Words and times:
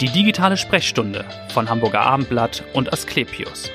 Die 0.00 0.10
digitale 0.10 0.58
Sprechstunde 0.58 1.24
von 1.54 1.70
Hamburger 1.70 2.02
Abendblatt 2.02 2.62
und 2.74 2.92
Asklepios. 2.92 3.70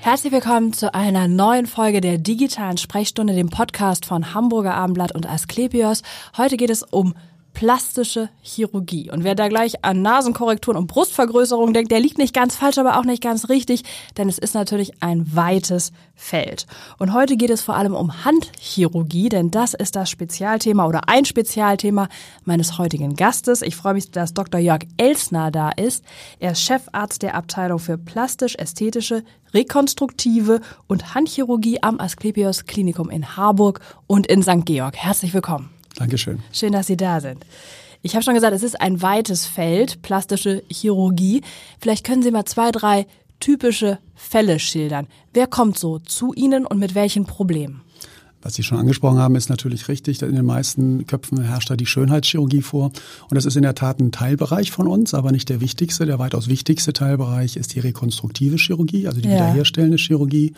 Herzlich 0.00 0.32
willkommen 0.32 0.72
zu 0.72 0.92
einer 0.92 1.28
neuen 1.28 1.66
Folge 1.66 2.00
der 2.00 2.18
digitalen 2.18 2.76
Sprechstunde, 2.76 3.34
dem 3.34 3.50
Podcast 3.50 4.06
von 4.06 4.34
Hamburger 4.34 4.74
Abendblatt 4.74 5.14
und 5.14 5.30
Asklepios. 5.30 6.02
Heute 6.36 6.56
geht 6.56 6.70
es 6.70 6.82
um 6.82 7.14
plastische 7.52 8.30
Chirurgie. 8.42 9.10
Und 9.10 9.24
wer 9.24 9.34
da 9.34 9.48
gleich 9.48 9.84
an 9.84 10.02
Nasenkorrekturen 10.02 10.78
und 10.78 10.86
Brustvergrößerung 10.86 11.72
denkt, 11.72 11.90
der 11.90 12.00
liegt 12.00 12.18
nicht 12.18 12.34
ganz 12.34 12.56
falsch, 12.56 12.78
aber 12.78 12.98
auch 12.98 13.04
nicht 13.04 13.22
ganz 13.22 13.48
richtig, 13.48 13.82
denn 14.16 14.28
es 14.28 14.38
ist 14.38 14.54
natürlich 14.54 15.02
ein 15.02 15.34
weites 15.34 15.92
Feld. 16.14 16.66
Und 16.98 17.12
heute 17.12 17.36
geht 17.36 17.50
es 17.50 17.62
vor 17.62 17.76
allem 17.76 17.94
um 17.94 18.24
Handchirurgie, 18.24 19.28
denn 19.28 19.50
das 19.50 19.74
ist 19.74 19.96
das 19.96 20.10
Spezialthema 20.10 20.86
oder 20.86 21.08
ein 21.08 21.24
Spezialthema 21.24 22.08
meines 22.44 22.78
heutigen 22.78 23.16
Gastes. 23.16 23.62
Ich 23.62 23.76
freue 23.76 23.94
mich, 23.94 24.10
dass 24.10 24.34
Dr. 24.34 24.60
Jörg 24.60 24.82
Elsner 24.96 25.50
da 25.50 25.70
ist. 25.70 26.04
Er 26.38 26.52
ist 26.52 26.62
Chefarzt 26.62 27.22
der 27.22 27.34
Abteilung 27.34 27.78
für 27.78 27.98
plastisch-ästhetische, 27.98 29.24
rekonstruktive 29.54 30.60
und 30.86 31.14
Handchirurgie 31.14 31.82
am 31.82 32.00
Asklepios 32.00 32.66
Klinikum 32.66 33.10
in 33.10 33.36
Harburg 33.36 33.80
und 34.06 34.26
in 34.26 34.42
St. 34.42 34.64
Georg. 34.64 34.96
Herzlich 34.96 35.34
willkommen. 35.34 35.79
Dankeschön. 35.96 36.40
Schön, 36.52 36.72
dass 36.72 36.86
Sie 36.86 36.96
da 36.96 37.20
sind. 37.20 37.44
Ich 38.02 38.14
habe 38.14 38.22
schon 38.22 38.34
gesagt, 38.34 38.54
es 38.54 38.62
ist 38.62 38.80
ein 38.80 39.02
weites 39.02 39.46
Feld, 39.46 40.00
plastische 40.02 40.62
Chirurgie. 40.70 41.42
Vielleicht 41.80 42.04
können 42.04 42.22
Sie 42.22 42.30
mal 42.30 42.46
zwei, 42.46 42.70
drei 42.70 43.06
typische 43.40 43.98
Fälle 44.14 44.58
schildern. 44.58 45.06
Wer 45.32 45.46
kommt 45.46 45.78
so 45.78 45.98
zu 45.98 46.32
Ihnen 46.34 46.66
und 46.66 46.78
mit 46.78 46.94
welchen 46.94 47.26
Problemen? 47.26 47.82
Was 48.42 48.54
Sie 48.54 48.62
schon 48.62 48.78
angesprochen 48.78 49.18
haben, 49.18 49.36
ist 49.36 49.50
natürlich 49.50 49.88
richtig. 49.88 50.22
In 50.22 50.34
den 50.34 50.46
meisten 50.46 51.06
Köpfen 51.06 51.42
herrscht 51.42 51.68
da 51.68 51.76
die 51.76 51.86
Schönheitschirurgie 51.86 52.62
vor. 52.62 52.86
Und 52.86 53.34
das 53.34 53.44
ist 53.44 53.56
in 53.56 53.62
der 53.62 53.74
Tat 53.74 54.00
ein 54.00 54.12
Teilbereich 54.12 54.70
von 54.70 54.86
uns, 54.86 55.12
aber 55.12 55.30
nicht 55.30 55.50
der 55.50 55.60
wichtigste. 55.60 56.06
Der 56.06 56.18
weitaus 56.18 56.48
wichtigste 56.48 56.94
Teilbereich 56.94 57.56
ist 57.56 57.74
die 57.74 57.80
rekonstruktive 57.80 58.56
Chirurgie, 58.56 59.06
also 59.08 59.20
die 59.20 59.28
ja. 59.28 59.34
wiederherstellende 59.34 59.98
Chirurgie, 59.98 60.54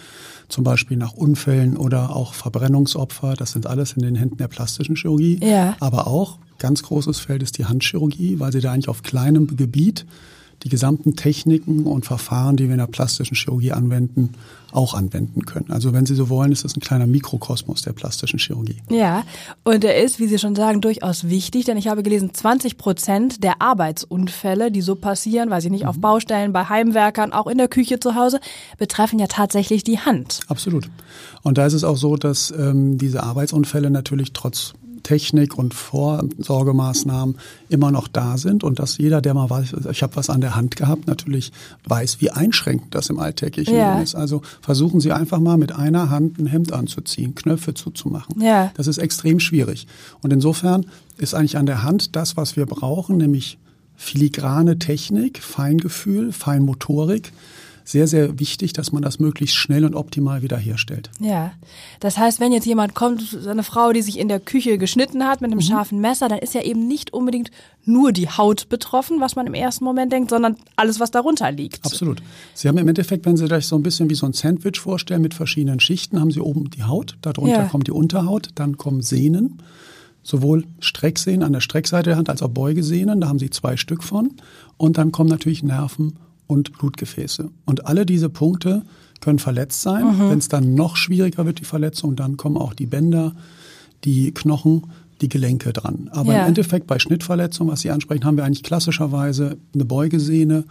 zum 0.48 0.62
Beispiel 0.62 0.96
nach 0.96 1.12
Unfällen 1.12 1.76
oder 1.76 2.14
auch 2.14 2.34
Verbrennungsopfer. 2.34 3.34
Das 3.34 3.50
sind 3.50 3.66
alles 3.66 3.94
in 3.94 4.02
den 4.02 4.14
Händen 4.14 4.36
der 4.36 4.48
plastischen 4.48 4.94
Chirurgie. 4.94 5.40
Ja. 5.42 5.76
Aber 5.80 6.06
auch 6.06 6.38
ganz 6.58 6.84
großes 6.84 7.18
Feld 7.18 7.42
ist 7.42 7.58
die 7.58 7.64
Handchirurgie, 7.64 8.38
weil 8.38 8.52
sie 8.52 8.60
da 8.60 8.72
eigentlich 8.72 8.88
auf 8.88 9.02
kleinem 9.02 9.56
Gebiet 9.56 10.06
die 10.62 10.68
gesamten 10.68 11.16
Techniken 11.16 11.84
und 11.84 12.04
Verfahren, 12.04 12.56
die 12.56 12.64
wir 12.64 12.72
in 12.72 12.78
der 12.78 12.86
plastischen 12.86 13.36
Chirurgie 13.36 13.72
anwenden, 13.72 14.30
auch 14.72 14.94
anwenden 14.94 15.44
können. 15.44 15.70
Also 15.70 15.92
wenn 15.92 16.06
Sie 16.06 16.14
so 16.14 16.28
wollen, 16.28 16.52
ist 16.52 16.64
das 16.64 16.76
ein 16.76 16.80
kleiner 16.80 17.06
Mikrokosmos 17.06 17.82
der 17.82 17.92
plastischen 17.92 18.38
Chirurgie. 18.38 18.76
Ja, 18.88 19.24
und 19.64 19.84
er 19.84 20.02
ist, 20.02 20.18
wie 20.18 20.26
Sie 20.26 20.38
schon 20.38 20.54
sagen, 20.54 20.80
durchaus 20.80 21.28
wichtig, 21.28 21.66
denn 21.66 21.76
ich 21.76 21.88
habe 21.88 22.02
gelesen, 22.02 22.32
20 22.32 22.78
Prozent 22.78 23.44
der 23.44 23.60
Arbeitsunfälle, 23.60 24.70
die 24.70 24.80
so 24.80 24.94
passieren, 24.94 25.50
weiß 25.50 25.64
ich 25.64 25.70
nicht, 25.70 25.82
mhm. 25.82 25.88
auf 25.88 25.98
Baustellen, 25.98 26.52
bei 26.52 26.64
Heimwerkern, 26.64 27.32
auch 27.32 27.46
in 27.46 27.58
der 27.58 27.68
Küche 27.68 28.00
zu 28.00 28.14
Hause, 28.14 28.40
betreffen 28.78 29.18
ja 29.18 29.26
tatsächlich 29.26 29.84
die 29.84 29.98
Hand. 29.98 30.40
Absolut. 30.48 30.88
Und 31.42 31.58
da 31.58 31.66
ist 31.66 31.74
es 31.74 31.84
auch 31.84 31.96
so, 31.96 32.16
dass 32.16 32.52
ähm, 32.56 32.98
diese 32.98 33.22
Arbeitsunfälle 33.22 33.90
natürlich 33.90 34.32
trotz 34.32 34.74
Technik 35.02 35.56
und 35.56 35.74
Vorsorgemaßnahmen 35.74 37.36
immer 37.68 37.90
noch 37.90 38.08
da 38.08 38.36
sind 38.38 38.64
und 38.64 38.78
dass 38.78 38.98
jeder, 38.98 39.20
der 39.20 39.34
mal 39.34 39.50
weiß, 39.50 39.74
ich 39.90 40.02
habe 40.02 40.16
was 40.16 40.30
an 40.30 40.40
der 40.40 40.54
Hand 40.54 40.76
gehabt, 40.76 41.06
natürlich 41.06 41.52
weiß, 41.86 42.20
wie 42.20 42.30
einschränkend 42.30 42.94
das 42.94 43.10
im 43.10 43.18
alltäglichen 43.18 43.76
ja. 43.76 44.00
ist. 44.00 44.14
Also 44.14 44.42
versuchen 44.60 45.00
Sie 45.00 45.12
einfach 45.12 45.40
mal 45.40 45.56
mit 45.56 45.72
einer 45.72 46.10
Hand 46.10 46.38
ein 46.38 46.46
Hemd 46.46 46.72
anzuziehen, 46.72 47.34
Knöpfe 47.34 47.74
zuzumachen. 47.74 48.40
Ja. 48.40 48.70
Das 48.76 48.86
ist 48.86 48.98
extrem 48.98 49.40
schwierig. 49.40 49.86
Und 50.22 50.32
insofern 50.32 50.86
ist 51.18 51.34
eigentlich 51.34 51.56
an 51.56 51.66
der 51.66 51.82
Hand 51.82 52.16
das, 52.16 52.36
was 52.36 52.56
wir 52.56 52.66
brauchen, 52.66 53.16
nämlich 53.16 53.58
filigrane 53.96 54.78
Technik, 54.78 55.38
Feingefühl, 55.38 56.32
Feinmotorik, 56.32 57.32
sehr, 57.84 58.06
sehr 58.06 58.38
wichtig, 58.38 58.72
dass 58.72 58.92
man 58.92 59.02
das 59.02 59.18
möglichst 59.18 59.56
schnell 59.56 59.84
und 59.84 59.94
optimal 59.94 60.42
wiederherstellt. 60.42 61.10
Ja, 61.20 61.52
das 62.00 62.18
heißt, 62.18 62.40
wenn 62.40 62.52
jetzt 62.52 62.66
jemand 62.66 62.94
kommt, 62.94 63.38
eine 63.46 63.62
Frau, 63.62 63.92
die 63.92 64.02
sich 64.02 64.18
in 64.18 64.28
der 64.28 64.40
Küche 64.40 64.78
geschnitten 64.78 65.24
hat 65.24 65.40
mit 65.40 65.50
einem 65.50 65.58
mhm. 65.58 65.62
scharfen 65.62 66.00
Messer, 66.00 66.28
dann 66.28 66.38
ist 66.38 66.54
ja 66.54 66.62
eben 66.62 66.86
nicht 66.86 67.12
unbedingt 67.12 67.50
nur 67.84 68.12
die 68.12 68.28
Haut 68.28 68.68
betroffen, 68.68 69.20
was 69.20 69.34
man 69.36 69.46
im 69.46 69.54
ersten 69.54 69.84
Moment 69.84 70.12
denkt, 70.12 70.30
sondern 70.30 70.56
alles, 70.76 71.00
was 71.00 71.10
darunter 71.10 71.50
liegt. 71.50 71.84
Absolut. 71.84 72.22
Sie 72.54 72.68
haben 72.68 72.78
im 72.78 72.88
Endeffekt, 72.88 73.26
wenn 73.26 73.36
Sie 73.36 73.46
sich 73.46 73.66
so 73.66 73.76
ein 73.76 73.82
bisschen 73.82 74.08
wie 74.08 74.14
so 74.14 74.26
ein 74.26 74.32
Sandwich 74.32 74.78
vorstellen 74.78 75.22
mit 75.22 75.34
verschiedenen 75.34 75.80
Schichten, 75.80 76.20
haben 76.20 76.30
Sie 76.30 76.40
oben 76.40 76.70
die 76.70 76.84
Haut, 76.84 77.16
darunter 77.22 77.62
ja. 77.62 77.64
kommt 77.64 77.88
die 77.88 77.92
Unterhaut, 77.92 78.50
dann 78.54 78.76
kommen 78.76 79.02
Sehnen 79.02 79.58
sowohl 80.22 80.64
Strecksehnen 80.80 81.42
an 81.42 81.52
der 81.52 81.60
Streckseite 81.60 82.10
der 82.10 82.16
Hand 82.16 82.30
als 82.30 82.42
auch 82.42 82.48
Beugesehnen, 82.48 83.20
da 83.20 83.28
haben 83.28 83.38
Sie 83.38 83.50
zwei 83.50 83.76
Stück 83.76 84.02
von. 84.02 84.30
Und 84.76 84.98
dann 84.98 85.12
kommen 85.12 85.28
natürlich 85.28 85.62
Nerven 85.62 86.16
und 86.52 86.72
Blutgefäße. 86.78 87.50
Und 87.64 87.86
alle 87.86 88.06
diese 88.06 88.28
Punkte 88.28 88.82
können 89.20 89.38
verletzt 89.38 89.82
sein. 89.82 90.04
Mhm. 90.04 90.30
Wenn 90.30 90.38
es 90.38 90.48
dann 90.48 90.74
noch 90.74 90.96
schwieriger 90.96 91.46
wird, 91.46 91.60
die 91.60 91.64
Verletzung, 91.64 92.14
dann 92.14 92.36
kommen 92.36 92.56
auch 92.56 92.74
die 92.74 92.86
Bänder, 92.86 93.32
die 94.04 94.32
Knochen, 94.32 94.84
die 95.22 95.28
Gelenke 95.28 95.72
dran. 95.72 96.10
Aber 96.12 96.34
ja. 96.34 96.42
im 96.42 96.48
Endeffekt 96.48 96.86
bei 96.86 96.98
Schnittverletzungen, 96.98 97.72
was 97.72 97.80
Sie 97.80 97.90
ansprechen, 97.90 98.24
haben 98.24 98.36
wir 98.36 98.44
eigentlich 98.44 98.62
klassischerweise 98.62 99.56
eine 99.72 99.84
Beugesehne 99.84 100.64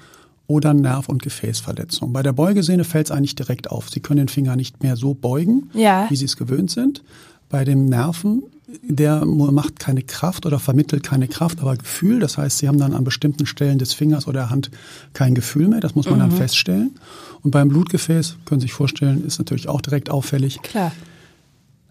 oder 0.47 0.73
Nerv- 0.73 1.07
und 1.07 1.23
Gefäßverletzung. 1.23 2.11
Bei 2.13 2.21
der 2.21 2.33
Beugesehne 2.33 2.83
fällt 2.83 3.07
es 3.07 3.11
eigentlich 3.11 3.35
direkt 3.35 3.71
auf. 3.71 3.89
Sie 3.89 4.01
können 4.01 4.17
den 4.17 4.27
Finger 4.27 4.55
nicht 4.55 4.83
mehr 4.83 4.97
so 4.97 5.13
beugen, 5.13 5.69
ja. 5.73 6.05
wie 6.09 6.15
Sie 6.15 6.25
es 6.25 6.35
gewöhnt 6.35 6.69
sind. 6.69 7.03
Bei 7.51 7.66
dem 7.66 7.85
Nerven 7.85 8.44
der 8.84 9.25
macht 9.25 9.79
keine 9.79 10.01
Kraft 10.01 10.45
oder 10.45 10.59
vermittelt 10.59 11.03
keine 11.03 11.28
Kraft, 11.28 11.62
aber 11.62 11.75
Gefühl. 11.75 12.19
Das 12.19 12.38
heißt, 12.38 12.59
sie 12.59 12.67
haben 12.67 12.78
dann 12.78 12.94
an 12.94 13.03
bestimmten 13.03 13.45
Stellen 13.45 13.79
des 13.79 13.94
Fingers 13.94 14.28
oder 14.28 14.41
der 14.41 14.50
Hand 14.50 14.72
kein 15.13 15.35
Gefühl 15.35 15.67
mehr. 15.67 15.79
Das 15.79 15.95
muss 15.95 16.06
man 16.06 16.16
mhm. 16.16 16.19
dann 16.19 16.31
feststellen. 16.31 16.91
Und 17.44 17.51
beim 17.51 17.69
Blutgefäß, 17.69 18.38
können 18.45 18.61
Sie 18.61 18.66
sich 18.66 18.73
vorstellen, 18.73 19.25
ist 19.25 19.40
natürlich 19.40 19.67
auch 19.67 19.81
direkt 19.81 20.09
auffällig. 20.09 20.61
Klar. 20.61 20.91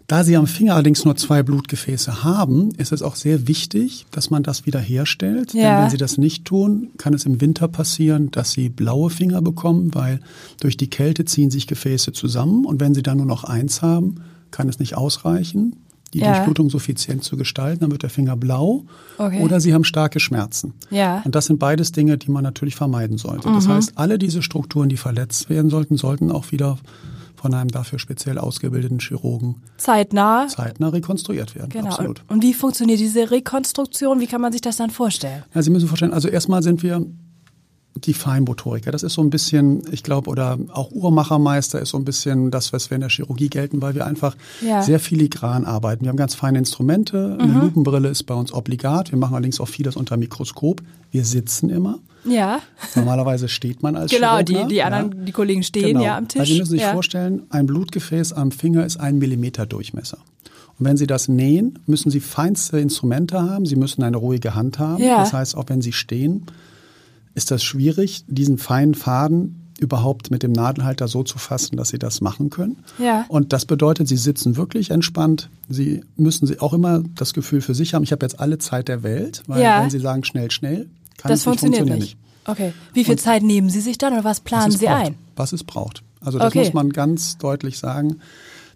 Da 0.06 0.25
Sie 0.25 0.37
am 0.37 0.49
Finger 0.49 0.75
allerdings 0.75 1.04
nur 1.04 1.16
zwei 1.16 1.44
Blutgefäße 1.44 2.25
haben, 2.25 2.72
ist 2.72 2.91
es 2.91 3.00
auch 3.00 3.15
sehr 3.15 3.47
wichtig, 3.47 4.06
dass 4.10 4.31
man 4.31 4.43
das 4.43 4.66
wieder 4.66 4.81
herstellt. 4.81 5.54
Ja. 5.54 5.62
Denn 5.62 5.82
wenn 5.84 5.91
Sie 5.91 5.99
das 5.99 6.19
nicht 6.19 6.44
tun, 6.44 6.88
kann 6.99 7.15
es 7.15 7.26
im 7.26 7.41
Winter 7.41 7.69
passieren, 7.69 8.32
dass 8.32 8.50
Sie 8.50 8.70
blaue 8.70 9.10
Finger 9.10 9.41
bekommen, 9.41 9.94
weil 9.94 10.20
durch 10.59 10.76
die 10.76 10.91
Kälte 10.91 11.26
ziehen 11.26 11.53
sich 11.53 11.69
Gefäße 11.69 12.12
zusammen. 12.12 12.65
Und 12.65 12.81
wenn 12.81 12.93
Sie 12.93 13.04
dann 13.04 13.19
nur 13.19 13.26
noch 13.26 13.44
eins 13.44 13.82
haben, 13.82 14.16
kann 14.50 14.69
es 14.69 14.78
nicht 14.78 14.97
ausreichen 14.97 15.77
die 16.12 16.19
ja. 16.19 16.33
Durchblutung 16.33 16.71
suffizient 16.71 17.22
zu 17.25 17.37
gestalten, 17.37 17.81
dann 17.81 17.91
wird 17.91 18.03
der 18.03 18.11
Finger 18.11 18.37
blau 18.37 18.84
okay. 19.19 19.43
oder 19.43 19.61
sie 19.61 19.75
haben 19.75 19.84
starke 19.84 20.21
Schmerzen. 20.21 20.75
Ja. 20.91 21.22
Und 21.25 21.34
das 21.34 21.47
sind 21.47 21.59
beides 21.59 21.93
Dinge, 21.93 22.19
die 22.19 22.31
man 22.31 22.43
natürlich 22.43 22.77
vermeiden 22.77 23.19
sollte. 23.19 23.49
Mhm. 23.49 23.55
Das 23.55 23.69
heißt, 23.69 23.93
alle 23.97 24.19
diese 24.19 24.43
Strukturen, 24.43 24.88
die 24.88 24.97
verletzt 24.97 25.49
werden 25.50 25.71
sollten, 25.71 25.97
sollten 25.97 26.33
auch 26.33 26.50
wieder 26.50 26.78
von 27.37 27.55
einem 27.55 27.71
dafür 27.71 27.99
speziell 27.99 28.38
ausgebildeten 28.38 28.99
Chirurgen 28.99 29.62
zeitnah, 29.78 30.47
zeitnah 30.49 30.91
rekonstruiert 30.91 31.55
werden. 31.55 31.71
Genau. 31.71 31.87
Absolut. 31.87 32.22
Und 32.28 32.43
wie 32.43 32.53
funktioniert 32.53 33.00
diese 33.00 33.31
Rekonstruktion? 33.31 34.21
Wie 34.21 34.27
kann 34.27 34.43
man 34.43 34.53
sich 34.53 34.61
das 34.61 34.77
dann 34.77 34.91
vorstellen? 34.91 35.44
Ja, 35.55 35.62
Sie 35.62 35.71
müssen 35.71 35.88
vorstellen, 35.88 36.12
also 36.12 36.28
erstmal 36.28 36.62
sind 36.62 36.82
wir 36.82 37.06
die 37.96 38.14
Feinmotoriker. 38.14 38.92
Das 38.92 39.02
ist 39.02 39.14
so 39.14 39.22
ein 39.22 39.30
bisschen, 39.30 39.82
ich 39.90 40.02
glaube, 40.02 40.30
oder 40.30 40.58
auch 40.72 40.90
Uhrmachermeister 40.92 41.80
ist 41.80 41.90
so 41.90 41.98
ein 41.98 42.04
bisschen 42.04 42.50
das, 42.50 42.72
was 42.72 42.90
wir 42.90 42.94
in 42.96 43.00
der 43.00 43.10
Chirurgie 43.10 43.48
gelten, 43.48 43.82
weil 43.82 43.94
wir 43.94 44.06
einfach 44.06 44.36
ja. 44.60 44.82
sehr 44.82 45.00
filigran 45.00 45.64
arbeiten. 45.64 46.04
Wir 46.04 46.10
haben 46.10 46.16
ganz 46.16 46.34
feine 46.34 46.58
Instrumente. 46.58 47.36
Mhm. 47.36 47.40
Eine 47.40 47.60
Lupenbrille 47.60 48.08
ist 48.08 48.24
bei 48.24 48.34
uns 48.34 48.52
obligat. 48.52 49.10
Wir 49.10 49.18
machen 49.18 49.34
allerdings 49.34 49.60
auch 49.60 49.68
vieles 49.68 49.96
unter 49.96 50.16
Mikroskop. 50.16 50.82
Wir 51.10 51.24
sitzen 51.24 51.68
immer. 51.68 51.98
Ja. 52.24 52.60
Normalerweise 52.94 53.48
steht 53.48 53.82
man 53.82 53.96
als 53.96 54.10
Genau, 54.10 54.42
die, 54.42 54.66
die 54.68 54.82
anderen, 54.82 55.18
ja. 55.18 55.24
die 55.24 55.32
Kollegen 55.32 55.62
stehen 55.62 55.88
genau. 55.88 56.04
ja 56.04 56.18
am 56.18 56.28
Tisch. 56.28 56.40
Also 56.40 56.52
Sie 56.52 56.58
müssen 56.60 56.72
sich 56.72 56.82
ja. 56.82 56.92
vorstellen, 56.92 57.42
ein 57.50 57.66
Blutgefäß 57.66 58.32
am 58.34 58.50
Finger 58.50 58.84
ist 58.84 58.98
ein 58.98 59.18
Millimeter 59.18 59.66
Durchmesser. 59.66 60.18
Und 60.78 60.86
wenn 60.86 60.96
Sie 60.96 61.06
das 61.06 61.28
nähen, 61.28 61.78
müssen 61.86 62.10
Sie 62.10 62.20
feinste 62.20 62.78
Instrumente 62.78 63.42
haben. 63.42 63.66
Sie 63.66 63.76
müssen 63.76 64.02
eine 64.02 64.16
ruhige 64.16 64.54
Hand 64.54 64.78
haben. 64.78 65.02
Ja. 65.02 65.18
Das 65.18 65.32
heißt, 65.32 65.56
auch 65.56 65.64
wenn 65.68 65.82
Sie 65.82 65.92
stehen, 65.92 66.46
ist 67.40 67.50
das 67.50 67.64
schwierig, 67.64 68.25
diesen 68.28 68.58
feinen 68.58 68.94
Faden 68.94 69.72
überhaupt 69.78 70.31
mit 70.31 70.42
dem 70.42 70.52
Nadelhalter 70.52 71.08
so 71.08 71.22
zu 71.22 71.38
fassen, 71.38 71.78
dass 71.78 71.88
sie 71.88 71.98
das 71.98 72.20
machen 72.20 72.50
können. 72.50 72.76
Ja. 72.98 73.25
Und 73.28 73.54
das 73.54 73.64
bedeutet, 73.64 74.08
sie 74.08 74.19
sitzen 74.19 74.58
wirklich 74.58 74.90
entspannt. 74.90 75.48
Sie 75.70 76.04
müssen 76.16 76.46
sie 76.46 76.60
auch 76.60 76.75
immer 76.75 77.02
das 77.14 77.32
Gefühl 77.32 77.62
für 77.62 77.75
sich 77.75 77.94
haben, 77.94 78.02
ich 78.02 78.12
habe 78.12 78.26
jetzt 78.26 78.40
alle 78.40 78.58
Zeit 78.58 78.88
der 78.88 79.02
Welt, 79.02 79.42
weil 79.46 79.62
ja. 79.62 79.82
wenn 79.82 79.88
sie 79.88 79.98
sagen 79.98 80.22
schnell, 80.22 80.50
schnell, 80.50 80.90
kann 81.16 81.31
das 81.31 81.40
es 81.40 81.46
nicht 81.46 81.60
funktionieren 81.60 81.98
nicht. 81.98 82.19
Okay. 82.44 82.75
Wie 82.92 83.04
viel 83.04 83.12
Und 83.12 83.20
Zeit 83.20 83.43
nehmen 83.43 83.70
Sie 83.70 83.81
sich 83.81 83.96
dann 83.96 84.12
oder 84.12 84.25
was 84.25 84.40
planen 84.40 84.70
Sie 84.70 84.84
braucht, 84.84 85.06
ein? 85.06 85.14
Was 85.36 85.52
es 85.52 85.64
braucht. 85.64 86.02
Also 86.20 86.38
das 86.38 86.48
okay. 86.48 86.58
muss 86.60 86.72
man 86.75 86.90
ganz 86.90 87.38
deutlich 87.38 87.78
sagen. 87.78 88.19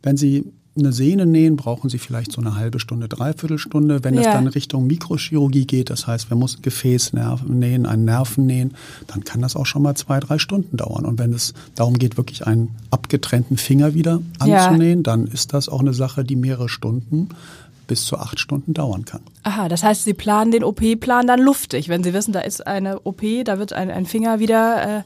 Wenn 0.03 0.17
Sie 0.17 0.53
eine 0.77 0.93
Sehne 0.93 1.25
nähen, 1.27 1.57
brauchen 1.57 1.89
Sie 1.89 1.99
vielleicht 1.99 2.33
so 2.33 2.41
eine 2.41 2.57
halbe 2.57 2.81
Stunde, 2.81 3.09
dreiviertel 3.09 3.59
Stunde. 3.59 4.03
Wenn 4.03 4.15
ja. 4.15 4.23
es 4.23 4.27
dann 4.27 4.47
Richtung 4.49 4.87
Mikrochirurgie 4.87 5.67
geht, 5.67 5.91
das 5.91 6.07
heißt, 6.07 6.31
wir 6.31 6.37
müssen 6.37 6.63
Gefäß 6.63 7.13
nähen, 7.13 7.87
einen 7.87 8.05
Nerven 8.05 8.47
nähen, 8.47 8.75
dann 9.07 9.23
kann 9.25 9.41
das 9.41 9.55
auch 9.55 9.67
schon 9.67 9.83
mal 9.83 9.95
zwei, 9.95 10.19
drei 10.19 10.39
Stunden 10.39 10.77
dauern. 10.77 11.05
Und 11.05 11.19
wenn 11.19 11.33
es 11.33 11.55
darum 11.75 11.95
geht, 11.95 12.17
wirklich 12.17 12.47
einen 12.47 12.75
abgetrennten 12.91 13.57
Finger 13.57 13.95
wieder 13.95 14.21
anzunähen, 14.39 14.99
ja. 14.99 15.03
dann 15.03 15.27
ist 15.27 15.53
das 15.53 15.69
auch 15.69 15.81
eine 15.81 15.95
Sache, 15.95 16.25
die 16.25 16.37
mehrere 16.37 16.69
Stunden 16.69 17.29
bis 17.87 18.05
zu 18.05 18.19
acht 18.19 18.41
Stunden 18.41 18.75
dauern 18.75 19.05
kann. 19.05 19.21
Aha, 19.43 19.69
das 19.69 19.83
heißt, 19.83 20.05
Sie 20.05 20.15
planen 20.15 20.51
den 20.51 20.65
OP-Plan 20.65 21.27
dann 21.27 21.41
luftig, 21.41 21.89
wenn 21.89 22.03
Sie 22.03 22.15
wissen, 22.15 22.33
da 22.33 22.41
ist 22.41 22.67
eine 22.67 23.01
OP, 23.01 23.23
da 23.45 23.59
wird 23.59 23.73
ein, 23.73 23.91
ein 23.91 24.07
Finger 24.07 24.41
wieder 24.41 24.99
äh, 24.99 25.03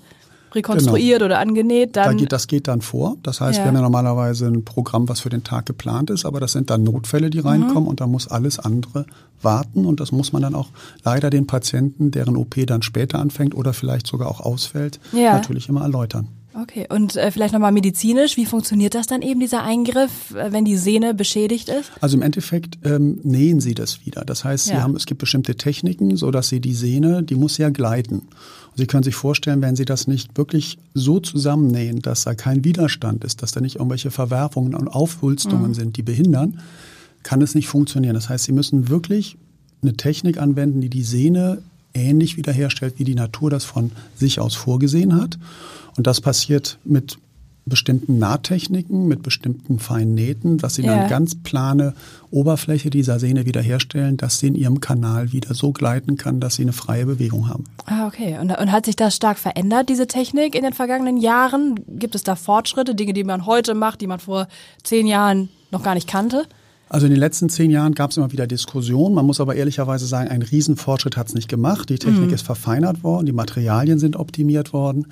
rekonstruiert 0.55 1.21
genau. 1.21 1.27
oder 1.27 1.39
angenäht. 1.39 1.97
Dann 1.97 2.13
da 2.13 2.13
geht, 2.15 2.33
das 2.33 2.47
geht 2.47 2.69
dann 2.69 2.81
vor. 2.81 3.17
Das 3.23 3.41
heißt, 3.41 3.59
ja. 3.59 3.65
wir 3.65 3.69
haben 3.69 3.77
ja 3.77 3.83
normalerweise 3.83 4.47
ein 4.47 4.65
Programm, 4.65 5.09
was 5.09 5.21
für 5.21 5.31
den 5.31 5.45
Tag 5.45 5.67
geplant 5.67 6.11
ist, 6.11 6.25
aber 6.25 6.41
das 6.41 6.53
sind 6.53 6.71
dann 6.71 6.85
Notfälle, 6.85 7.31
die 7.31 7.41
reinkommen 7.41 7.85
mhm. 7.85 7.89
und 7.89 8.01
da 8.01 8.07
muss 8.07 8.29
alles 8.29 8.59
andere 8.59 9.07
warten 9.43 9.87
und 9.87 10.01
das 10.01 10.13
muss 10.13 10.33
man 10.33 10.43
dann 10.43 10.55
auch 10.55 10.69
leider 11.05 11.31
den 11.31 11.47
Patienten, 11.47 12.11
deren 12.11 12.37
OP 12.37 12.55
dann 12.67 12.83
später 12.83 13.19
anfängt 13.19 13.55
oder 13.55 13.73
vielleicht 13.73 14.07
sogar 14.07 14.29
auch 14.29 14.41
ausfällt, 14.41 15.01
ja. 15.13 15.33
natürlich 15.33 15.69
immer 15.69 15.83
erläutern. 15.83 16.29
Okay, 16.61 16.87
und 16.89 17.15
äh, 17.15 17.31
vielleicht 17.31 17.53
nochmal 17.53 17.71
medizinisch, 17.71 18.37
wie 18.37 18.47
funktioniert 18.47 18.95
das 18.95 19.07
dann 19.07 19.23
eben, 19.23 19.39
dieser 19.39 19.63
Eingriff, 19.63 20.35
äh, 20.35 20.51
wenn 20.51 20.65
die 20.65 20.77
Sehne 20.77 21.15
beschädigt 21.15 21.69
ist? 21.69 21.93
Also 22.01 22.17
im 22.17 22.23
Endeffekt 22.23 22.79
ähm, 22.85 23.21
nähen 23.23 23.61
Sie 23.61 23.75
das 23.75 24.05
wieder. 24.05 24.25
Das 24.25 24.45
heißt, 24.45 24.65
Sie 24.65 24.73
ja. 24.73 24.83
haben, 24.83 24.97
es 24.97 25.07
gibt 25.07 25.21
bestimmte 25.21 25.57
Techniken, 25.57 26.17
so 26.17 26.33
dass 26.33 26.49
Sie 26.49 26.61
die 26.61 26.75
Sehne, 26.75 27.23
die 27.23 27.37
muss 27.37 27.59
ja 27.59 27.71
gleiten. 27.71 28.23
Sie 28.79 28.87
können 28.87 29.03
sich 29.03 29.17
vorstellen, 29.17 29.61
wenn 29.61 29.75
Sie 29.75 29.85
das 29.85 30.07
nicht 30.07 30.39
wirklich 30.39 30.79
so 30.95 31.19
zusammennähen, 31.19 32.01
dass 32.01 32.23
da 32.23 32.35
kein 32.35 32.63
Widerstand 32.63 33.25
ist, 33.25 33.43
dass 33.43 33.51
da 33.51 33.61
nicht 33.61 33.77
irgendwelche 33.77 34.13
Verwerfungen 34.13 34.77
und 34.77 34.87
Aufwulstungen 34.87 35.71
mhm. 35.71 35.75
sind, 35.75 35.97
die 35.97 36.05
behindern, 36.05 36.61
kann 37.25 37.43
es 37.43 37.57
nicht 37.57 37.67
funktionieren. 37.67 38.15
Das 38.15 38.29
heißt, 38.29 38.45
Sie 38.45 38.53
müssen 38.53 38.89
wirklich 38.89 39.37
eine 39.83 39.95
Technik 39.95 40.39
anwenden, 40.39 40.81
die 40.81 40.91
die 40.91 41.03
Sehne 41.03 41.59
ähnlich 41.93 42.37
wiederherstellt, 42.37 43.01
wie 43.01 43.05
die 43.05 43.17
Natur 43.17 43.51
das 43.51 43.65
von 43.65 43.91
sich 44.15 44.39
aus 44.39 44.55
vorgesehen 44.55 45.17
hat. 45.17 45.41
Und 45.97 46.07
das 46.07 46.21
passiert 46.21 46.79
mit 46.85 47.19
bestimmten 47.69 48.19
Nahtechniken, 48.19 49.07
mit 49.07 49.23
bestimmten 49.23 49.79
feinen 49.79 50.15
Nähten, 50.15 50.59
dass 50.59 50.77
sie 50.77 50.83
ja. 50.83 50.95
eine 50.95 51.09
ganz 51.09 51.35
plane 51.35 51.95
Oberfläche 52.31 52.91
dieser 52.91 53.19
Sehne 53.19 53.47
wiederherstellen, 53.47 54.17
dass 54.17 54.39
sie 54.39 54.49
in 54.49 54.55
ihrem 54.55 54.81
Kanal 54.81 55.33
wieder 55.33 55.55
so 55.55 55.73
gleiten 55.73 56.17
kann, 56.17 56.41
dass 56.41 56.57
sie 56.57 56.63
eine 56.63 56.73
freie 56.73 57.07
Bewegung 57.07 57.49
haben. 57.49 57.65
Ah, 57.87 58.07
okay. 58.07 58.39
Und, 58.41 58.51
und 58.51 58.73
hat 58.73 58.87
sich 58.87 58.97
das 58.97 59.15
stark 59.17 59.39
verändert, 59.39 59.89
diese 59.89 60.07
Technik 60.07 60.55
in 60.55 60.63
den 60.63 60.73
vergangenen 60.73 61.17
Jahren? 61.17 61.77
Gibt 61.87 62.15
es 62.15 62.23
da 62.23 62.37
Fortschritte, 62.37 62.95
Dinge, 62.95 63.13
die 63.13 63.25
man 63.25 63.47
heute 63.47 63.75
macht, 63.75 64.01
die 64.01 64.07
man 64.07 64.21
vor 64.21 64.49
zehn 64.83 65.07
Jahren 65.07 65.49
noch 65.71 65.83
gar 65.83 65.95
nicht 65.95 66.09
kannte? 66.09 66.47
Also 66.89 67.07
in 67.07 67.13
den 67.13 67.21
letzten 67.21 67.51
zehn 67.51 67.71
Jahren 67.71 67.95
gab 67.95 68.11
es 68.11 68.17
immer 68.17 68.33
wieder 68.33 68.47
Diskussionen. 68.47 69.15
Man 69.15 69.27
muss 69.27 69.41
aber 69.41 69.55
ehrlicherweise 69.55 70.07
sagen, 70.07 70.31
ein 70.31 70.43
Riesenfortschritt 70.43 71.17
hat 71.17 71.29
es 71.29 71.35
nicht 71.35 71.49
gemacht. 71.49 71.91
Die 71.91 71.99
Technik 71.99 72.29
mhm. 72.29 72.35
ist 72.35 72.47
verfeinert 72.47 73.03
worden, 73.03 73.27
die 73.27 73.33
Materialien 73.33 73.99
sind 73.99 74.17
optimiert 74.17 74.73
worden. 74.73 75.07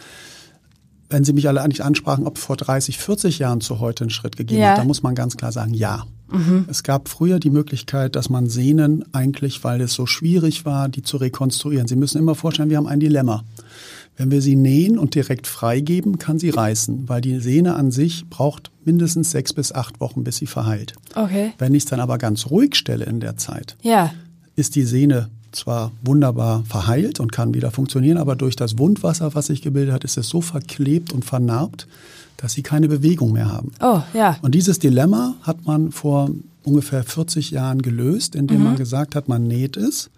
Wenn 1.08 1.24
Sie 1.24 1.32
mich 1.32 1.48
alle 1.48 1.62
eigentlich 1.62 1.84
ansprachen, 1.84 2.26
ob 2.26 2.38
vor 2.38 2.56
30, 2.56 2.98
40 2.98 3.38
Jahren 3.38 3.60
zu 3.60 3.78
heute 3.78 4.04
einen 4.04 4.10
Schritt 4.10 4.36
gegeben 4.36 4.60
ja. 4.60 4.70
hat, 4.70 4.78
dann 4.78 4.86
muss 4.86 5.02
man 5.02 5.14
ganz 5.14 5.36
klar 5.36 5.52
sagen, 5.52 5.74
ja. 5.74 6.04
Mhm. 6.30 6.66
Es 6.68 6.82
gab 6.82 7.08
früher 7.08 7.38
die 7.38 7.50
Möglichkeit, 7.50 8.16
dass 8.16 8.28
man 8.28 8.48
Sehnen 8.48 9.04
eigentlich, 9.12 9.62
weil 9.62 9.80
es 9.80 9.92
so 9.92 10.06
schwierig 10.06 10.64
war, 10.64 10.88
die 10.88 11.02
zu 11.02 11.18
rekonstruieren. 11.18 11.86
Sie 11.86 11.96
müssen 11.96 12.18
immer 12.18 12.34
vorstellen, 12.34 12.70
wir 12.70 12.78
haben 12.78 12.88
ein 12.88 13.00
Dilemma. 13.00 13.44
Wenn 14.16 14.30
wir 14.30 14.40
sie 14.40 14.56
nähen 14.56 14.98
und 14.98 15.14
direkt 15.14 15.46
freigeben, 15.46 16.18
kann 16.18 16.38
sie 16.38 16.50
reißen, 16.50 17.08
weil 17.08 17.20
die 17.20 17.38
Sehne 17.38 17.74
an 17.74 17.90
sich 17.90 18.28
braucht 18.28 18.70
mindestens 18.84 19.30
sechs 19.30 19.52
bis 19.52 19.72
acht 19.72 20.00
Wochen, 20.00 20.24
bis 20.24 20.38
sie 20.38 20.46
verheilt. 20.46 20.94
Okay. 21.14 21.52
Wenn 21.58 21.74
ich 21.74 21.84
es 21.84 21.90
dann 21.90 22.00
aber 22.00 22.16
ganz 22.16 22.46
ruhig 22.46 22.76
stelle 22.76 23.04
in 23.04 23.20
der 23.20 23.36
Zeit, 23.36 23.76
ja. 23.82 24.12
ist 24.54 24.74
die 24.74 24.84
Sehne 24.84 25.28
zwar 25.56 25.92
wunderbar 26.02 26.64
verheilt 26.68 27.20
und 27.20 27.32
kann 27.32 27.54
wieder 27.54 27.70
funktionieren, 27.70 28.18
aber 28.18 28.36
durch 28.36 28.56
das 28.56 28.78
Wundwasser, 28.78 29.34
was 29.34 29.46
sich 29.46 29.62
gebildet 29.62 29.94
hat, 29.94 30.04
ist 30.04 30.16
es 30.16 30.28
so 30.28 30.40
verklebt 30.40 31.12
und 31.12 31.24
vernarbt, 31.24 31.86
dass 32.36 32.52
sie 32.52 32.62
keine 32.62 32.88
Bewegung 32.88 33.32
mehr 33.32 33.50
haben. 33.50 33.72
Oh, 33.80 34.02
ja. 34.14 34.36
Und 34.42 34.54
dieses 34.54 34.78
Dilemma 34.78 35.34
hat 35.42 35.64
man 35.66 35.90
vor 35.90 36.30
ungefähr 36.64 37.02
40 37.02 37.50
Jahren 37.50 37.80
gelöst, 37.80 38.34
indem 38.34 38.58
mhm. 38.58 38.64
man 38.64 38.76
gesagt 38.76 39.14
hat, 39.14 39.28
man 39.28 39.46
näht 39.46 39.76
es 39.76 40.10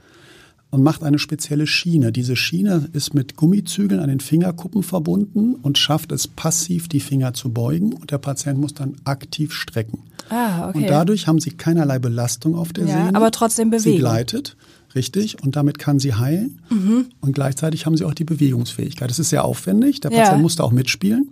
und 0.71 0.83
macht 0.83 1.03
eine 1.03 1.19
spezielle 1.19 1.67
Schiene. 1.67 2.13
Diese 2.13 2.37
Schiene 2.37 2.89
ist 2.93 3.15
mit 3.15 3.37
Gummizügeln 3.37 4.01
an 4.01 4.09
den 4.09 4.21
Fingerkuppen 4.21 4.83
verbunden 4.83 5.55
und 5.55 5.79
schafft 5.79 6.13
es 6.13 6.29
passiv, 6.29 6.89
die 6.89 7.01
Finger 7.01 7.33
zu 7.33 7.51
beugen 7.51 7.93
und 7.93 8.11
der 8.11 8.19
Patient 8.19 8.59
muss 8.59 8.75
dann 8.75 8.97
aktiv 9.05 9.53
strecken. 9.53 10.01
Ah, 10.31 10.69
okay. 10.69 10.79
Und 10.79 10.91
dadurch 10.91 11.27
haben 11.27 11.41
sie 11.41 11.51
keinerlei 11.51 11.99
Belastung 11.99 12.55
auf 12.55 12.73
der 12.73 12.87
ja, 12.87 13.07
Sehne. 13.07 13.15
Aber 13.15 13.31
trotzdem 13.31 13.71
Bewegung. 13.71 13.93
Sie 13.93 13.99
gleitet, 13.99 14.57
richtig, 14.99 15.43
und 15.43 15.57
damit 15.57 15.79
kann 15.79 15.99
sie 15.99 16.15
heilen. 16.15 16.61
Mhm. 16.69 17.07
Und 17.21 17.33
gleichzeitig 17.33 17.87
haben 17.87 17.97
sie 17.97 18.05
auch 18.05 18.15
die 18.15 18.25
Bewegungsfähigkeit. 18.25 19.09
Das 19.09 19.19
ist 19.19 19.31
sehr 19.31 19.45
aufwendig. 19.45 20.01
Der 20.01 20.11
Patient 20.11 20.37
ja. 20.37 20.39
muss 20.39 20.57
da 20.57 20.65
auch 20.65 20.73
mitspielen. 20.73 21.31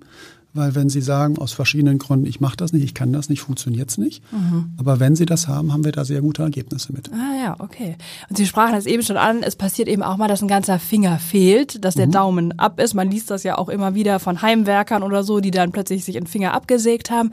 Weil 0.57 0.75
wenn 0.75 0.89
Sie 0.89 1.03
sagen, 1.03 1.37
aus 1.37 1.53
verschiedenen 1.53 1.99
Gründen, 1.99 2.25
ich 2.25 2.41
mache 2.41 2.57
das 2.57 2.73
nicht, 2.73 2.83
ich 2.83 2.95
kann 2.95 3.13
das 3.13 3.29
nicht, 3.29 3.43
funktioniert 3.43 3.91
es 3.91 3.99
nicht. 3.99 4.23
Mhm. 4.33 4.71
Aber 4.79 5.01
wenn 5.01 5.15
Sie 5.15 5.27
das 5.27 5.49
haben, 5.49 5.71
haben 5.71 5.85
wir 5.85 5.93
da 5.93 6.07
sehr 6.07 6.23
gute 6.23 6.43
Ergebnisse 6.43 6.95
mit. 6.95 7.11
Ah 7.13 7.37
ja, 7.39 7.57
okay. 7.59 7.97
Und 8.31 8.39
Sie 8.39 8.47
sprachen 8.47 8.75
es 8.75 8.87
eben 8.87 9.03
schon 9.03 9.19
an, 9.19 9.43
es 9.43 9.55
passiert 9.55 9.87
eben 9.87 10.03
auch 10.03 10.17
mal, 10.17 10.29
dass 10.29 10.41
ein 10.41 10.49
ganzer 10.49 10.79
Finger 10.79 11.19
fehlt, 11.19 11.85
dass 11.85 11.95
der 11.95 12.07
mhm. 12.07 12.13
Daumen 12.13 12.59
ab 12.59 12.81
ist. 12.81 12.95
Man 12.95 13.11
liest 13.11 13.31
das 13.31 13.43
ja 13.43 13.59
auch 13.59 13.69
immer 13.69 13.95
wieder 13.95 14.19
von 14.19 14.41
Heimwerkern 14.41 15.03
oder 15.03 15.25
so, 15.25 15.41
die 15.41 15.51
dann 15.51 15.73
plötzlich 15.73 16.07
sich 16.07 16.17
einen 16.17 16.27
Finger 16.27 16.55
abgesägt 16.55 17.11
haben. 17.11 17.33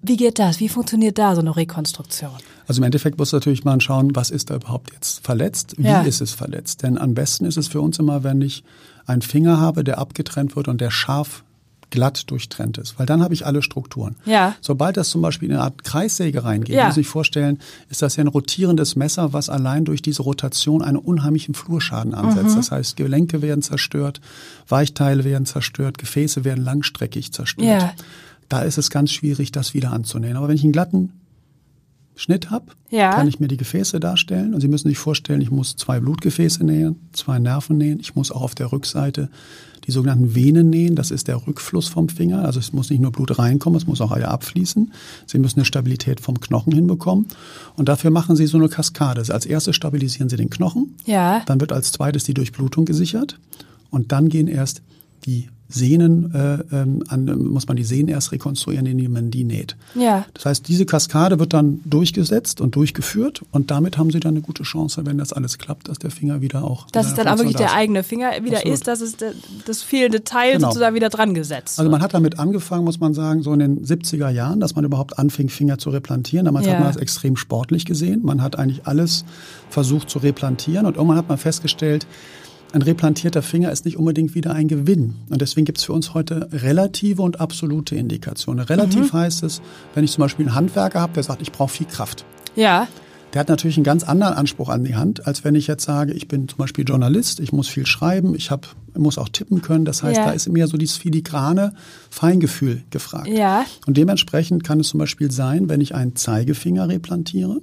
Wie 0.00 0.16
geht 0.16 0.38
das? 0.38 0.58
Wie 0.58 0.70
funktioniert 0.70 1.18
da 1.18 1.34
so 1.34 1.42
eine 1.42 1.54
Rekonstruktion? 1.54 2.30
Also 2.68 2.80
im 2.80 2.84
Endeffekt 2.84 3.18
muss 3.18 3.32
natürlich 3.32 3.64
mal 3.64 3.80
schauen, 3.80 4.14
was 4.14 4.30
ist 4.30 4.50
da 4.50 4.56
überhaupt 4.56 4.92
jetzt 4.92 5.24
verletzt? 5.24 5.74
Wie 5.78 5.84
ja. 5.84 6.02
ist 6.02 6.20
es 6.20 6.32
verletzt? 6.32 6.82
Denn 6.82 6.98
am 6.98 7.14
besten 7.14 7.46
ist 7.46 7.56
es 7.56 7.66
für 7.66 7.80
uns 7.80 7.98
immer, 7.98 8.22
wenn 8.24 8.42
ich 8.42 8.62
einen 9.06 9.22
Finger 9.22 9.58
habe, 9.58 9.84
der 9.84 9.98
abgetrennt 9.98 10.54
wird 10.54 10.68
und 10.68 10.80
der 10.80 10.90
scharf 10.90 11.44
glatt 11.90 12.30
durchtrennt 12.30 12.76
ist, 12.76 12.98
weil 12.98 13.06
dann 13.06 13.22
habe 13.22 13.32
ich 13.32 13.46
alle 13.46 13.62
Strukturen. 13.62 14.16
Ja. 14.26 14.54
Sobald 14.60 14.98
das 14.98 15.08
zum 15.08 15.22
Beispiel 15.22 15.48
in 15.48 15.54
eine 15.54 15.64
Art 15.64 15.84
Kreissäge 15.84 16.44
reingeht, 16.44 16.76
ja. 16.76 16.86
muss 16.86 16.98
ich 16.98 17.06
vorstellen, 17.06 17.58
ist 17.88 18.02
das 18.02 18.16
ja 18.16 18.24
ein 18.24 18.28
rotierendes 18.28 18.94
Messer, 18.96 19.32
was 19.32 19.48
allein 19.48 19.86
durch 19.86 20.02
diese 20.02 20.22
Rotation 20.22 20.82
einen 20.82 20.98
unheimlichen 20.98 21.54
Flurschaden 21.54 22.12
ansetzt. 22.12 22.50
Mhm. 22.50 22.56
Das 22.56 22.70
heißt, 22.70 22.96
Gelenke 22.98 23.40
werden 23.40 23.62
zerstört, 23.62 24.20
Weichteile 24.68 25.24
werden 25.24 25.46
zerstört, 25.46 25.96
Gefäße 25.96 26.44
werden 26.44 26.62
langstreckig 26.62 27.32
zerstört. 27.32 27.66
Ja. 27.66 27.94
Da 28.50 28.60
ist 28.60 28.76
es 28.76 28.90
ganz 28.90 29.10
schwierig, 29.10 29.52
das 29.52 29.72
wieder 29.72 29.92
anzunähen. 29.92 30.36
Aber 30.36 30.48
wenn 30.48 30.56
ich 30.56 30.64
einen 30.64 30.72
glatten 30.72 31.12
Schnitt 32.18 32.50
habe, 32.50 32.72
ja. 32.90 33.12
kann 33.12 33.28
ich 33.28 33.38
mir 33.38 33.46
die 33.46 33.56
Gefäße 33.56 34.00
darstellen. 34.00 34.52
Und 34.52 34.60
Sie 34.60 34.66
müssen 34.66 34.88
sich 34.88 34.98
vorstellen, 34.98 35.40
ich 35.40 35.52
muss 35.52 35.76
zwei 35.76 36.00
Blutgefäße 36.00 36.64
nähen, 36.64 36.96
zwei 37.12 37.38
Nerven 37.38 37.78
nähen. 37.78 38.00
Ich 38.00 38.16
muss 38.16 38.32
auch 38.32 38.42
auf 38.42 38.56
der 38.56 38.72
Rückseite 38.72 39.30
die 39.86 39.92
sogenannten 39.92 40.34
Venen 40.34 40.68
nähen. 40.68 40.96
Das 40.96 41.12
ist 41.12 41.28
der 41.28 41.46
Rückfluss 41.46 41.86
vom 41.86 42.08
Finger. 42.08 42.44
Also 42.44 42.58
es 42.58 42.72
muss 42.72 42.90
nicht 42.90 42.98
nur 42.98 43.12
Blut 43.12 43.38
reinkommen, 43.38 43.76
es 43.76 43.86
muss 43.86 44.00
auch 44.00 44.16
wieder 44.16 44.32
abfließen. 44.32 44.92
Sie 45.26 45.38
müssen 45.38 45.60
eine 45.60 45.64
Stabilität 45.64 46.18
vom 46.18 46.40
Knochen 46.40 46.72
hinbekommen. 46.72 47.28
Und 47.76 47.88
dafür 47.88 48.10
machen 48.10 48.34
Sie 48.34 48.48
so 48.48 48.58
eine 48.58 48.68
Kaskade. 48.68 49.22
Als 49.32 49.46
erstes 49.46 49.76
stabilisieren 49.76 50.28
Sie 50.28 50.36
den 50.36 50.50
Knochen. 50.50 50.96
Ja. 51.06 51.42
Dann 51.46 51.60
wird 51.60 51.72
als 51.72 51.92
zweites 51.92 52.24
die 52.24 52.34
Durchblutung 52.34 52.84
gesichert. 52.84 53.38
Und 53.90 54.10
dann 54.10 54.28
gehen 54.28 54.48
erst 54.48 54.82
die 55.24 55.50
Sehnen, 55.68 56.34
äh, 56.34 56.74
ähm, 56.74 57.02
an, 57.08 57.26
muss 57.50 57.68
man 57.68 57.76
die 57.76 57.84
Sehnen 57.84 58.08
erst 58.08 58.32
rekonstruieren, 58.32 58.86
indem 58.86 59.12
man 59.12 59.30
die 59.30 59.44
näht. 59.44 59.76
Ja. 59.94 60.24
Das 60.32 60.46
heißt, 60.46 60.68
diese 60.68 60.86
Kaskade 60.86 61.38
wird 61.38 61.52
dann 61.52 61.80
durchgesetzt 61.84 62.60
und 62.60 62.74
durchgeführt 62.74 63.42
und 63.50 63.70
damit 63.70 63.98
haben 63.98 64.10
sie 64.10 64.20
dann 64.20 64.34
eine 64.34 64.40
gute 64.40 64.62
Chance, 64.62 65.04
wenn 65.04 65.18
das 65.18 65.32
alles 65.32 65.58
klappt, 65.58 65.88
dass 65.88 65.98
der 65.98 66.10
Finger 66.10 66.40
wieder 66.40 66.64
auch. 66.64 66.90
Dass 66.90 67.08
es 67.08 67.14
dann 67.14 67.28
auch 67.28 67.36
wirklich 67.36 67.56
der 67.56 67.74
eigene 67.74 68.02
Finger 68.02 68.30
wieder 68.42 68.58
Absolut. 68.58 68.74
ist, 68.74 68.86
dass 68.88 69.00
es 69.02 69.16
das 69.66 69.82
fehlende 69.82 70.24
Teil 70.24 70.54
genau. 70.54 70.68
sozusagen 70.68 70.94
wieder 70.94 71.10
dran 71.10 71.34
gesetzt. 71.34 71.78
Also 71.78 71.90
man 71.90 72.00
hat 72.00 72.14
damit 72.14 72.38
angefangen, 72.38 72.84
muss 72.84 72.98
man 72.98 73.12
sagen, 73.12 73.42
so 73.42 73.52
in 73.52 73.58
den 73.58 73.84
70er 73.84 74.30
Jahren, 74.30 74.60
dass 74.60 74.74
man 74.74 74.84
überhaupt 74.84 75.18
anfing, 75.18 75.50
Finger 75.50 75.78
zu 75.78 75.90
replantieren. 75.90 76.46
Damals 76.46 76.66
ja. 76.66 76.72
hat 76.72 76.80
man 76.80 76.88
das 76.88 76.96
extrem 76.96 77.36
sportlich 77.36 77.84
gesehen. 77.84 78.20
Man 78.22 78.42
hat 78.42 78.58
eigentlich 78.58 78.86
alles 78.86 79.24
versucht 79.68 80.08
zu 80.08 80.18
replantieren 80.18 80.86
und 80.86 80.96
irgendwann 80.96 81.18
hat 81.18 81.28
man 81.28 81.36
festgestellt, 81.38 82.06
ein 82.72 82.82
replantierter 82.82 83.42
Finger 83.42 83.72
ist 83.72 83.84
nicht 83.84 83.96
unbedingt 83.96 84.34
wieder 84.34 84.52
ein 84.52 84.68
Gewinn. 84.68 85.14
Und 85.30 85.40
deswegen 85.40 85.64
gibt 85.64 85.78
es 85.78 85.84
für 85.84 85.92
uns 85.92 86.12
heute 86.12 86.48
relative 86.52 87.22
und 87.22 87.40
absolute 87.40 87.96
Indikationen. 87.96 88.64
Relativ 88.64 89.12
mhm. 89.12 89.18
heißt 89.18 89.42
es, 89.42 89.62
wenn 89.94 90.04
ich 90.04 90.12
zum 90.12 90.22
Beispiel 90.22 90.46
einen 90.46 90.54
Handwerker 90.54 91.00
habe, 91.00 91.14
der 91.14 91.22
sagt, 91.22 91.40
ich 91.40 91.52
brauche 91.52 91.72
viel 91.72 91.86
Kraft. 91.86 92.24
Ja. 92.56 92.86
Der 93.32 93.40
hat 93.40 93.48
natürlich 93.48 93.76
einen 93.76 93.84
ganz 93.84 94.04
anderen 94.04 94.34
Anspruch 94.34 94.68
an 94.68 94.84
die 94.84 94.96
Hand, 94.96 95.26
als 95.26 95.44
wenn 95.44 95.54
ich 95.54 95.66
jetzt 95.66 95.84
sage, 95.84 96.12
ich 96.12 96.28
bin 96.28 96.48
zum 96.48 96.58
Beispiel 96.58 96.84
Journalist, 96.86 97.40
ich 97.40 97.52
muss 97.52 97.68
viel 97.68 97.84
schreiben, 97.86 98.34
ich 98.34 98.50
hab, 98.50 98.74
muss 98.96 99.18
auch 99.18 99.28
tippen 99.28 99.60
können. 99.60 99.84
Das 99.84 100.02
heißt, 100.02 100.16
ja. 100.16 100.26
da 100.26 100.32
ist 100.32 100.48
mehr 100.48 100.66
so 100.66 100.76
dieses 100.76 100.96
filigrane 100.96 101.74
Feingefühl 102.10 102.82
gefragt. 102.90 103.28
Ja. 103.28 103.64
Und 103.86 103.96
dementsprechend 103.96 104.64
kann 104.64 104.80
es 104.80 104.88
zum 104.88 104.98
Beispiel 104.98 105.30
sein, 105.30 105.68
wenn 105.68 105.80
ich 105.80 105.94
einen 105.94 106.16
Zeigefinger 106.16 106.88
replantiere, 106.88 107.60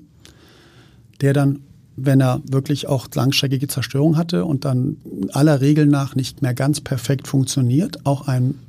der 1.22 1.34
dann 1.34 1.62
wenn 1.98 2.22
er 2.22 2.42
wirklich 2.50 2.88
auch 2.88 3.08
langstreckige 3.14 3.68
Zerstörung 3.68 4.18
hatte 4.18 4.46
und 4.46 4.66
dann 4.66 4.98
aller 5.32 5.62
Regel 5.62 5.86
nach 5.86 6.16
nicht 6.16 6.42
mehr 6.42 6.54
ganz 6.54 6.82
perfekt 6.82 7.28
funktioniert, 7.28 8.06
auch 8.06 8.28
einen 8.28 8.60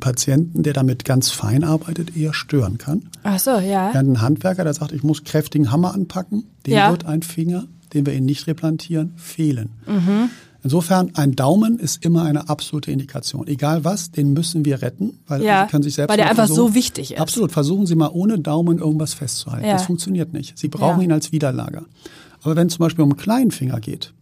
Patienten, 0.00 0.62
der 0.62 0.72
damit 0.72 1.04
ganz 1.04 1.30
fein 1.30 1.64
arbeitet, 1.64 2.16
eher 2.16 2.32
stören 2.32 2.78
kann. 2.78 3.02
Ach 3.22 3.38
so, 3.38 3.58
ja. 3.58 3.92
Während 3.92 4.10
ein 4.10 4.20
Handwerker, 4.22 4.64
der 4.64 4.74
sagt, 4.74 4.92
ich 4.92 5.02
muss 5.02 5.24
kräftigen 5.24 5.70
Hammer 5.70 5.94
anpacken, 5.94 6.44
dem 6.66 6.74
ja. 6.74 6.90
wird 6.90 7.06
ein 7.06 7.22
Finger, 7.22 7.64
den 7.92 8.06
wir 8.06 8.14
ihn 8.14 8.24
nicht 8.24 8.46
replantieren, 8.46 9.12
fehlen. 9.16 9.70
Mhm. 9.86 10.30
Insofern, 10.62 11.10
ein 11.14 11.36
Daumen 11.36 11.78
ist 11.78 12.02
immer 12.06 12.22
eine 12.22 12.48
absolute 12.48 12.90
Indikation. 12.90 13.46
Egal 13.46 13.84
was, 13.84 14.12
den 14.12 14.32
müssen 14.32 14.64
wir 14.64 14.80
retten, 14.80 15.18
weil 15.26 15.42
Ja, 15.42 15.66
können 15.66 15.82
sich 15.82 15.94
selbst 15.94 16.08
weil 16.08 16.16
der 16.16 16.30
einfach 16.30 16.48
so 16.48 16.74
wichtig 16.74 17.12
ist. 17.12 17.20
Absolut. 17.20 17.52
Versuchen 17.52 17.84
Sie 17.84 17.94
mal 17.94 18.08
ohne 18.10 18.38
Daumen 18.38 18.78
irgendwas 18.78 19.12
festzuhalten. 19.12 19.66
Ja. 19.66 19.74
Das 19.74 19.84
funktioniert 19.84 20.32
nicht. 20.32 20.56
Sie 20.56 20.68
brauchen 20.68 21.00
Ja. 21.00 21.04
ihn 21.04 21.12
als 21.12 21.32
Widerlager. 21.32 21.84
Aber 22.44 22.56
wenn 22.56 22.68
es 22.68 22.74
zum 22.74 22.84
Beispiel 22.84 23.02
um 23.02 23.10
einen 23.10 23.18
kleinen 23.18 23.50
Finger 23.50 23.80
geht, 23.80 24.12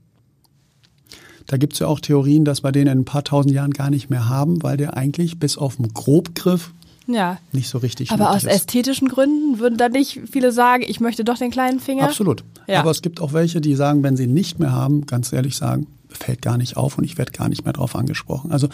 da 1.46 1.56
gibt 1.56 1.72
es 1.74 1.80
ja 1.80 1.86
auch 1.88 2.00
Theorien, 2.00 2.44
dass 2.44 2.62
wir 2.62 2.72
den 2.72 2.86
in 2.86 3.00
ein 3.00 3.04
paar 3.04 3.24
tausend 3.24 3.52
Jahren 3.52 3.72
gar 3.72 3.90
nicht 3.90 4.08
mehr 4.10 4.28
haben, 4.28 4.62
weil 4.62 4.76
der 4.76 4.96
eigentlich 4.96 5.38
bis 5.38 5.58
auf 5.58 5.76
den 5.76 5.92
Grobgriff 5.92 6.72
Ja. 7.08 7.38
nicht 7.52 7.68
so 7.68 7.78
richtig 7.78 8.10
Aber 8.12 8.30
aus 8.30 8.44
ist. 8.44 8.50
ästhetischen 8.50 9.08
Gründen 9.08 9.58
würden 9.58 9.76
da 9.76 9.88
nicht 9.88 10.20
viele 10.30 10.52
sagen, 10.52 10.84
ich 10.86 11.00
möchte 11.00 11.24
doch 11.24 11.36
den 11.38 11.50
kleinen 11.50 11.80
Finger? 11.80 12.04
Absolut. 12.04 12.44
Ja. 12.68 12.78
Aber 12.80 12.92
es 12.92 13.02
gibt 13.02 13.20
auch 13.20 13.32
welche, 13.32 13.60
die 13.60 13.74
sagen, 13.74 14.02
wenn 14.04 14.16
sie 14.16 14.24
ihn 14.24 14.34
nicht 14.34 14.60
mehr 14.60 14.70
haben, 14.72 15.04
ganz 15.06 15.32
ehrlich 15.32 15.56
sagen, 15.56 15.88
fällt 16.16 16.42
gar 16.42 16.58
nicht 16.58 16.76
auf 16.76 16.98
und 16.98 17.04
ich 17.04 17.18
werde 17.18 17.32
gar 17.32 17.48
nicht 17.48 17.64
mehr 17.64 17.72
drauf 17.72 17.96
angesprochen. 17.96 18.52
Also 18.52 18.68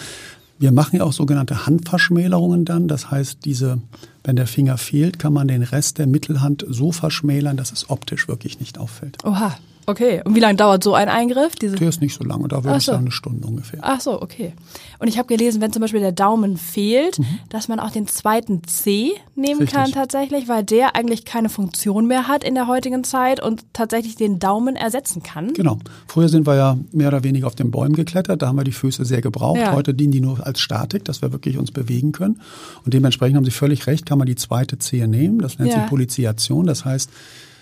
wir 0.58 0.72
machen 0.72 0.96
ja 0.96 1.04
auch 1.04 1.12
sogenannte 1.12 1.66
Handverschmälerungen 1.66 2.64
dann. 2.64 2.88
Das 2.88 3.10
heißt, 3.10 3.44
diese, 3.44 3.80
wenn 4.24 4.36
der 4.36 4.46
Finger 4.46 4.76
fehlt, 4.76 5.18
kann 5.18 5.32
man 5.32 5.48
den 5.48 5.62
Rest 5.62 5.98
der 5.98 6.06
Mittelhand 6.06 6.64
so 6.68 6.90
verschmälern, 6.92 7.56
dass 7.56 7.72
es 7.72 7.90
optisch 7.90 8.28
wirklich 8.28 8.58
nicht 8.58 8.78
auffällt. 8.78 9.18
Oha, 9.24 9.56
okay. 9.88 10.22
Und 10.24 10.34
wie 10.36 10.40
lange 10.40 10.54
dauert 10.56 10.84
so 10.84 10.94
ein 10.94 11.08
Eingriff? 11.08 11.56
Diese 11.56 11.74
Der 11.76 11.88
ist 11.88 12.00
nicht 12.00 12.14
so 12.14 12.22
lange, 12.24 12.46
da 12.48 12.58
würde 12.58 12.70
Ach 12.74 12.76
ich 12.78 12.84
so. 12.84 12.92
sagen 12.92 13.04
eine 13.04 13.10
Stunde 13.12 13.46
ungefähr. 13.46 13.80
Ach 13.82 14.00
so, 14.00 14.20
okay. 14.22 14.52
Und 15.00 15.08
ich 15.08 15.18
habe 15.18 15.26
gelesen, 15.28 15.60
wenn 15.60 15.72
zum 15.72 15.80
Beispiel 15.80 16.00
der 16.00 16.12
Daumen 16.12 16.56
fehlt, 16.56 17.18
dass 17.48 17.68
man 17.68 17.80
auch 17.80 17.90
den 17.90 18.06
zweiten 18.06 18.62
C 18.64 19.12
nehmen 19.34 19.56
Mhm. 19.58 19.58
Richtig. 19.62 19.70
kann 19.72 19.92
tatsächlich, 19.92 20.48
weil 20.48 20.62
der 20.64 20.94
eigentlich 20.96 21.24
keine 21.24 21.48
Funktion 21.48 22.06
mehr 22.06 22.28
hat 22.28 22.44
in 22.44 22.54
der 22.54 22.66
heutigen 22.68 23.02
Zeit 23.04 23.42
und 23.42 23.64
tatsächlich 23.72 24.16
den 24.16 24.38
Daumen 24.38 24.76
ersetzen 24.76 25.22
kann. 25.22 25.52
Genau. 25.54 25.78
Früher 26.06 26.28
sind 26.28 26.46
wir 26.46 26.54
ja 26.56 26.76
mehr 26.92 27.08
oder 27.08 27.24
weniger 27.24 27.46
auf 27.46 27.54
den 27.54 27.70
Bäumen 27.70 27.94
geklettert. 27.94 28.42
Da 28.42 28.48
haben 28.48 28.56
wir 28.56 28.64
die 28.64 28.72
Füße 28.72 29.04
sehr 29.04 29.20
gebraucht. 29.22 29.58
Ja. 29.60 29.72
Heute 29.72 29.94
dienen 29.94 30.12
die 30.12 30.20
nur 30.20 30.46
als 30.46 30.60
Statik, 30.60 31.04
dass 31.04 31.22
wir 31.22 31.32
wirklich 31.32 31.56
uns 31.58 31.70
bewegen 31.70 32.12
können. 32.12 32.40
Und 32.84 32.94
dementsprechend 32.94 33.36
haben 33.36 33.44
Sie 33.44 33.50
völlig 33.50 33.86
recht, 33.86 34.04
kann 34.06 34.18
man 34.18 34.26
die 34.26 34.36
zweite 34.36 34.78
Zehe 34.78 35.08
nehmen. 35.08 35.38
Das 35.38 35.58
nennt 35.58 35.70
Ja. 35.72 35.80
sich 35.80 35.88
Poliziation. 35.88 36.66
Das 36.66 36.84
heißt, 36.84 37.08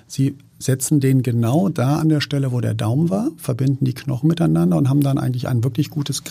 Sie 0.07 0.37
setzen 0.59 1.01
den 1.01 1.23
genau 1.23 1.69
da 1.69 1.97
an 1.99 2.09
der 2.09 2.21
Stelle, 2.21 2.53
wo 2.53 2.61
der 2.61 2.75
Daumen 2.75 3.11
war, 3.11 3.29
verbinden 3.37 3.85
die 3.85 3.93
Knochen 3.95 4.29
miteinander 4.29 4.77
und 4.77 4.89
haben 4.89 5.01
dann 5.03 5.19
eigentlich 5.19 5.49
ein 5.49 5.63
wirklich 5.65 5.91
gutes 5.91 6.25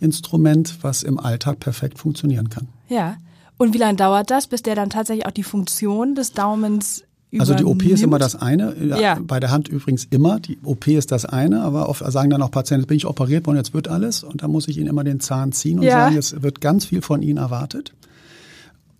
Greifinstrument, 0.00 0.78
was 0.82 1.02
im 1.02 1.18
Alltag 1.18 1.60
perfekt 1.60 1.98
funktionieren 1.98 2.50
kann. 2.50 2.68
Ja. 2.88 3.16
Und 3.58 3.74
wie 3.74 3.78
lange 3.78 3.96
dauert 3.96 4.30
das, 4.30 4.46
bis 4.46 4.62
der 4.62 4.74
dann 4.74 4.90
tatsächlich 4.90 5.26
auch 5.26 5.30
die 5.32 5.42
Funktion 5.42 6.14
des 6.14 6.32
Daumens 6.32 7.04
Also 7.38 7.54
die 7.54 7.64
OP 7.64 7.82
ist 7.84 8.02
immer 8.02 8.16
übernimmt? 8.16 8.22
das 8.22 8.36
eine, 8.36 8.74
Ja. 9.00 9.18
bei 9.22 9.40
der 9.40 9.50
Hand 9.50 9.68
übrigens 9.68 10.04
immer. 10.10 10.38
Die 10.40 10.58
OP 10.64 10.86
ist 10.88 11.12
das 11.12 11.24
eine, 11.24 11.62
aber 11.62 11.88
oft 11.88 12.04
sagen 12.12 12.30
dann 12.30 12.42
auch 12.42 12.50
Patienten, 12.50 12.82
jetzt 12.82 12.88
bin 12.88 12.96
ich 12.96 13.06
operiert 13.06 13.46
worden, 13.46 13.56
jetzt 13.56 13.72
wird 13.74 13.88
alles 13.88 14.22
und 14.24 14.42
da 14.42 14.48
muss 14.48 14.68
ich 14.68 14.78
Ihnen 14.78 14.88
immer 14.88 15.04
den 15.04 15.20
Zahn 15.20 15.52
ziehen 15.52 15.78
und 15.78 15.84
Ja. 15.86 15.92
sagen, 16.04 16.16
es 16.16 16.42
wird 16.42 16.60
ganz 16.60 16.84
viel 16.86 17.02
von 17.02 17.22
Ihnen 17.22 17.38
erwartet. 17.38 17.92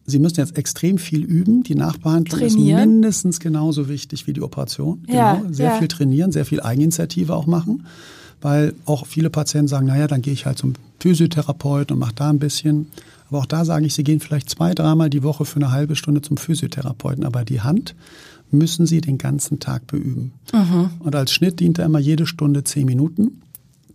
Sie 0.04 0.18
müssen 0.18 0.40
jetzt 0.40 0.56
extrem 0.58 0.98
viel 0.98 1.22
üben. 1.24 1.62
Die 1.62 1.74
Nachbehandlung 1.74 2.40
Trainieren. 2.40 2.78
ist 2.78 2.86
mindestens 2.86 3.40
genauso 3.40 3.88
wichtig 3.88 4.26
wie 4.26 4.32
die 4.32 4.42
Operation. 4.42 5.04
Ja, 5.06 5.36
genau. 5.36 5.52
Sehr 5.52 5.70
ja. 5.70 5.78
viel 5.78 5.88
trainieren, 5.88 6.32
sehr 6.32 6.44
viel 6.44 6.60
Eigeninitiative 6.60 7.34
auch 7.34 7.46
machen, 7.46 7.86
weil 8.40 8.74
auch 8.84 9.06
viele 9.06 9.30
Patienten 9.30 9.68
sagen, 9.68 9.86
naja, 9.86 10.08
dann 10.08 10.22
gehe 10.22 10.32
ich 10.32 10.46
halt 10.46 10.58
zum 10.58 10.74
Physiotherapeuten 10.98 11.94
und 11.94 12.00
mache 12.00 12.14
da 12.14 12.30
ein 12.30 12.38
bisschen. 12.38 12.88
Aber 13.28 13.38
auch 13.38 13.46
da 13.46 13.64
sage 13.64 13.86
ich, 13.86 13.94
Sie 13.94 14.04
gehen 14.04 14.20
vielleicht 14.20 14.50
zwei, 14.50 14.74
dreimal 14.74 15.08
die 15.08 15.22
Woche 15.22 15.44
für 15.44 15.56
eine 15.56 15.70
halbe 15.70 15.96
Stunde 15.96 16.20
zum 16.20 16.36
Physiotherapeuten. 16.36 17.24
Aber 17.24 17.44
die 17.44 17.60
Hand 17.60 17.94
müssen 18.50 18.86
Sie 18.86 19.00
den 19.00 19.18
ganzen 19.18 19.60
Tag 19.60 19.86
beüben. 19.86 20.32
Mhm. 20.52 20.90
Und 20.98 21.14
als 21.14 21.32
Schnitt 21.32 21.60
dient 21.60 21.78
er 21.78 21.86
immer 21.86 21.98
jede 21.98 22.26
Stunde 22.26 22.64
zehn 22.64 22.86
Minuten. 22.86 23.40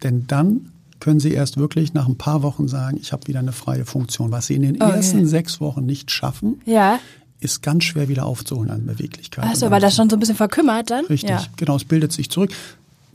Denn 0.03 0.25
dann 0.27 0.71
können 0.99 1.19
Sie 1.19 1.31
erst 1.31 1.57
wirklich 1.57 1.93
nach 1.93 2.07
ein 2.07 2.17
paar 2.17 2.43
Wochen 2.43 2.67
sagen, 2.67 2.97
ich 3.01 3.11
habe 3.11 3.27
wieder 3.27 3.39
eine 3.39 3.51
freie 3.51 3.85
Funktion. 3.85 4.31
Was 4.31 4.47
Sie 4.47 4.55
in 4.55 4.61
den 4.63 4.81
Okay. 4.81 4.95
ersten 4.95 5.25
sechs 5.27 5.59
Wochen 5.61 5.85
nicht 5.85 6.11
schaffen, 6.11 6.61
Ja. 6.65 6.99
ist 7.39 7.61
ganz 7.61 7.83
schwer 7.83 8.07
wieder 8.09 8.25
aufzuholen 8.25 8.71
an 8.71 8.85
Beweglichkeit. 8.85 9.45
Achso, 9.45 9.69
weil 9.69 9.81
das 9.81 9.95
schon 9.95 10.09
so 10.09 10.15
ein 10.15 10.19
bisschen 10.19 10.35
verkümmert 10.35 10.89
dann? 10.89 11.05
Richtig, 11.05 11.29
Ja. 11.29 11.43
genau, 11.55 11.75
es 11.75 11.83
bildet 11.85 12.11
sich 12.11 12.29
zurück. 12.29 12.51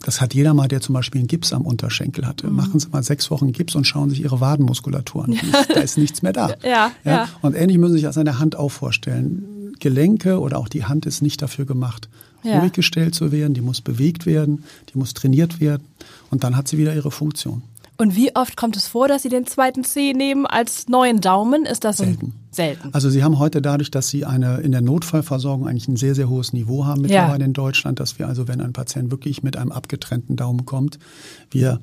Das 0.04 0.20
hat 0.20 0.34
jeder 0.34 0.52
mal, 0.52 0.66
der 0.66 0.80
zum 0.80 0.94
Beispiel 0.94 1.20
einen 1.20 1.28
Gips 1.28 1.52
am 1.52 1.62
Unterschenkel 1.62 2.26
hatte. 2.26 2.48
Mhm. 2.48 2.56
Machen 2.56 2.80
Sie 2.80 2.88
mal 2.88 3.02
sechs 3.04 3.30
Wochen 3.30 3.52
Gips 3.52 3.74
und 3.76 3.84
schauen 3.86 4.10
sich 4.10 4.20
Ihre 4.22 4.40
Wadenmuskulatur 4.40 5.24
an. 5.24 5.32
Ist- 5.32 5.52
Da 5.70 5.80
ist 5.80 5.96
nichts 5.98 6.22
mehr 6.22 6.32
da. 6.32 6.54
Ja, 6.64 6.90
ja. 7.04 7.28
Und 7.40 7.54
ähnlich 7.54 7.78
müssen 7.78 7.92
Sie 7.92 7.98
sich 7.98 8.04
das 8.06 8.18
an 8.18 8.24
der 8.24 8.38
Hand 8.40 8.56
auch 8.56 8.70
vorstellen. 8.70 9.72
Gelenke 9.78 10.38
oder 10.40 10.58
auch 10.58 10.68
die 10.68 10.84
Hand 10.84 11.06
ist 11.06 11.22
nicht 11.22 11.40
dafür 11.42 11.64
gemacht, 11.66 12.08
Ja. 12.44 12.60
ruhig 12.60 12.72
gestellt 12.72 13.14
zu 13.14 13.30
werden. 13.32 13.54
Die 13.54 13.60
muss 13.60 13.80
bewegt 13.80 14.26
werden, 14.26 14.64
die 14.92 14.98
muss 14.98 15.14
trainiert 15.14 15.60
werden. 15.60 15.84
Und 16.30 16.42
dann 16.44 16.56
hat 16.56 16.66
sie 16.68 16.78
wieder 16.78 16.94
ihre 16.94 17.10
Funktion. 17.12 17.62
Und 18.02 18.16
wie 18.16 18.34
oft 18.34 18.56
kommt 18.56 18.76
es 18.76 18.88
vor, 18.88 19.06
dass 19.06 19.22
Sie 19.22 19.28
den 19.28 19.46
zweiten 19.46 19.84
C 19.84 20.12
nehmen 20.12 20.44
als 20.44 20.88
neuen 20.88 21.20
Daumen? 21.20 21.64
Ist 21.64 21.84
das 21.84 21.98
Selten. 21.98 22.32
selten? 22.50 22.88
Also 22.92 23.08
Sie 23.10 23.22
haben 23.22 23.38
heute 23.38 23.62
dadurch, 23.62 23.92
dass 23.92 24.08
Sie 24.08 24.24
eine 24.24 24.56
in 24.56 24.72
der 24.72 24.80
Notfallversorgung 24.80 25.68
eigentlich 25.68 25.86
ein 25.86 25.94
sehr, 25.94 26.16
sehr 26.16 26.28
hohes 26.28 26.52
Niveau 26.52 26.84
haben 26.84 27.02
mittlerweile 27.02 27.38
Ja. 27.38 27.44
in 27.46 27.52
Deutschland, 27.52 28.00
dass 28.00 28.18
wir 28.18 28.26
also, 28.26 28.48
wenn 28.48 28.60
ein 28.60 28.72
Patient 28.72 29.12
wirklich 29.12 29.44
mit 29.44 29.56
einem 29.56 29.70
abgetrennten 29.70 30.34
Daumen 30.34 30.66
kommt, 30.66 30.98
wir 31.52 31.80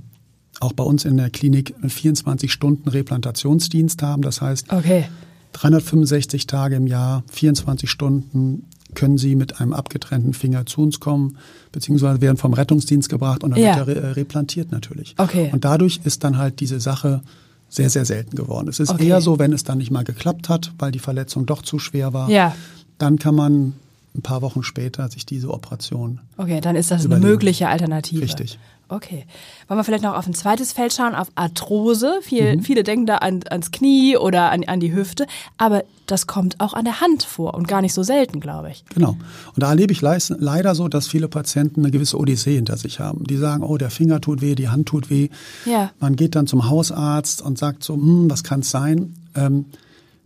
auch 0.60 0.74
bei 0.74 0.84
uns 0.84 1.06
in 1.06 1.16
der 1.16 1.30
Klinik 1.30 1.74
einen 1.80 1.90
24 1.90 2.52
Stunden 2.52 2.90
Replantationsdienst 2.90 4.02
haben. 4.04 4.22
Das 4.22 4.42
heißt, 4.42 4.74
Okay. 4.74 5.06
365 5.54 6.48
Tage 6.48 6.76
im 6.76 6.86
Jahr, 6.86 7.24
24 7.32 7.90
Stunden 7.90 8.66
können 8.96 9.17
Sie 9.17 9.36
mit 9.36 9.60
einem 9.62 9.74
abgetrennten 9.74 10.34
Finger 10.34 10.65
zu 10.65 10.81
uns 10.81 11.00
kommen, 11.00 11.38
beziehungsweise 11.72 12.22
werden 12.22 12.38
vom 12.38 12.53
Rettungsdienst 12.53 13.10
gebracht 13.10 13.43
und 13.43 13.51
dann 13.51 13.60
Ja. 13.60 13.86
wird 13.86 13.98
er 13.98 14.03
re 14.03 14.15
replantiert 14.15 14.72
natürlich. 14.72 15.13
Okay. 15.17 15.50
Und 15.53 15.63
dadurch 15.65 16.00
ist 16.03 16.24
dann 16.24 16.38
halt 16.38 16.60
diese 16.60 16.79
Sache 16.79 17.22
sehr, 17.69 17.89
sehr 17.91 18.05
selten 18.05 18.36
geworden. 18.36 18.67
Es 18.67 18.79
ist 18.79 18.89
Okay. 18.89 19.08
eher 19.08 19.22
so, 19.22 19.38
wenn 19.38 19.53
es 19.53 19.63
dann 19.63 19.77
nicht 19.77 19.91
mal 19.91 20.03
geklappt 20.03 20.50
hat, 20.50 20.72
weil 20.79 20.91
die 20.91 21.00
Verletzung 21.00 21.46
doch 21.46 21.62
zu 21.62 21.77
schwer 21.77 22.13
war, 22.13 22.29
Ja. 22.29 22.55
dann 22.98 23.19
kann 23.19 23.36
man 23.36 23.74
ein 24.16 24.22
paar 24.22 24.42
Wochen 24.42 24.63
später 24.63 25.10
sich 25.10 25.25
diese 25.25 25.50
Operation 25.51 26.20
Okay, 26.38 26.62
dann 26.62 26.75
ist 26.75 26.92
das 26.92 27.01
eine 27.01 27.08
Überlegen. 27.16 27.28
mögliche 27.30 27.68
Alternative. 27.70 28.22
Richtig. 28.22 28.58
Okay. 28.92 29.28
Wollen 29.68 29.80
wir 29.80 29.84
vielleicht 29.84 30.04
noch 30.04 30.16
auf 30.16 30.25
ein 30.25 30.34
zweites 30.34 30.74
Feld 30.74 30.92
schauen, 30.94 31.13
auf 31.13 31.28
Arthrose? 31.36 32.22
Viel, 32.24 32.56
Mhm. 32.56 32.63
Viele 32.63 32.82
denken 32.84 33.06
da 33.06 33.18
an, 33.18 33.42
ans 33.51 33.70
Knie 33.70 34.18
oder 34.18 34.50
an, 34.50 34.63
an 34.63 34.80
die 34.80 34.92
Hüfte, 34.96 35.28
aber 35.58 35.84
das 36.08 36.25
kommt 36.25 36.60
auch 36.60 36.74
an 36.74 36.86
der 36.86 37.00
Hand 37.00 37.22
vor 37.22 37.54
und 37.54 37.68
gar 37.68 37.82
nicht 37.84 37.94
so 37.94 38.01
selten, 38.01 38.39
glaube 38.39 38.72
ich. 38.72 38.84
Genau. 38.96 39.12
Und 39.12 39.62
da 39.62 39.70
erlebe 39.70 39.94
ich 39.94 40.01
leider 40.01 40.74
so, 40.74 40.88
dass 40.88 41.08
viele 41.08 41.28
Patienten 41.28 41.82
eine 41.82 41.92
gewisse 41.92 42.18
Odyssee 42.18 42.56
hinter 42.56 42.78
sich 42.78 43.00
haben. 43.00 43.25
Die 43.25 43.38
sagen, 43.38 43.62
oh, 43.62 43.78
der 43.78 43.92
Finger 43.92 44.22
tut 44.22 44.42
weh, 44.42 44.56
die 44.56 44.70
Hand 44.70 44.88
tut 44.88 45.12
weh. 45.12 45.30
Ja. 45.66 45.92
Man 46.00 46.16
geht 46.16 46.34
dann 46.34 46.48
zum 46.48 46.68
Hausarzt 46.68 47.44
und 47.44 47.60
sagt 47.60 47.84
so, 47.84 47.94
hm, 47.94 48.28
was 48.28 48.44
kann 48.44 48.62
es 48.62 48.72
sein? 48.72 49.13
Ähm, 49.36 49.66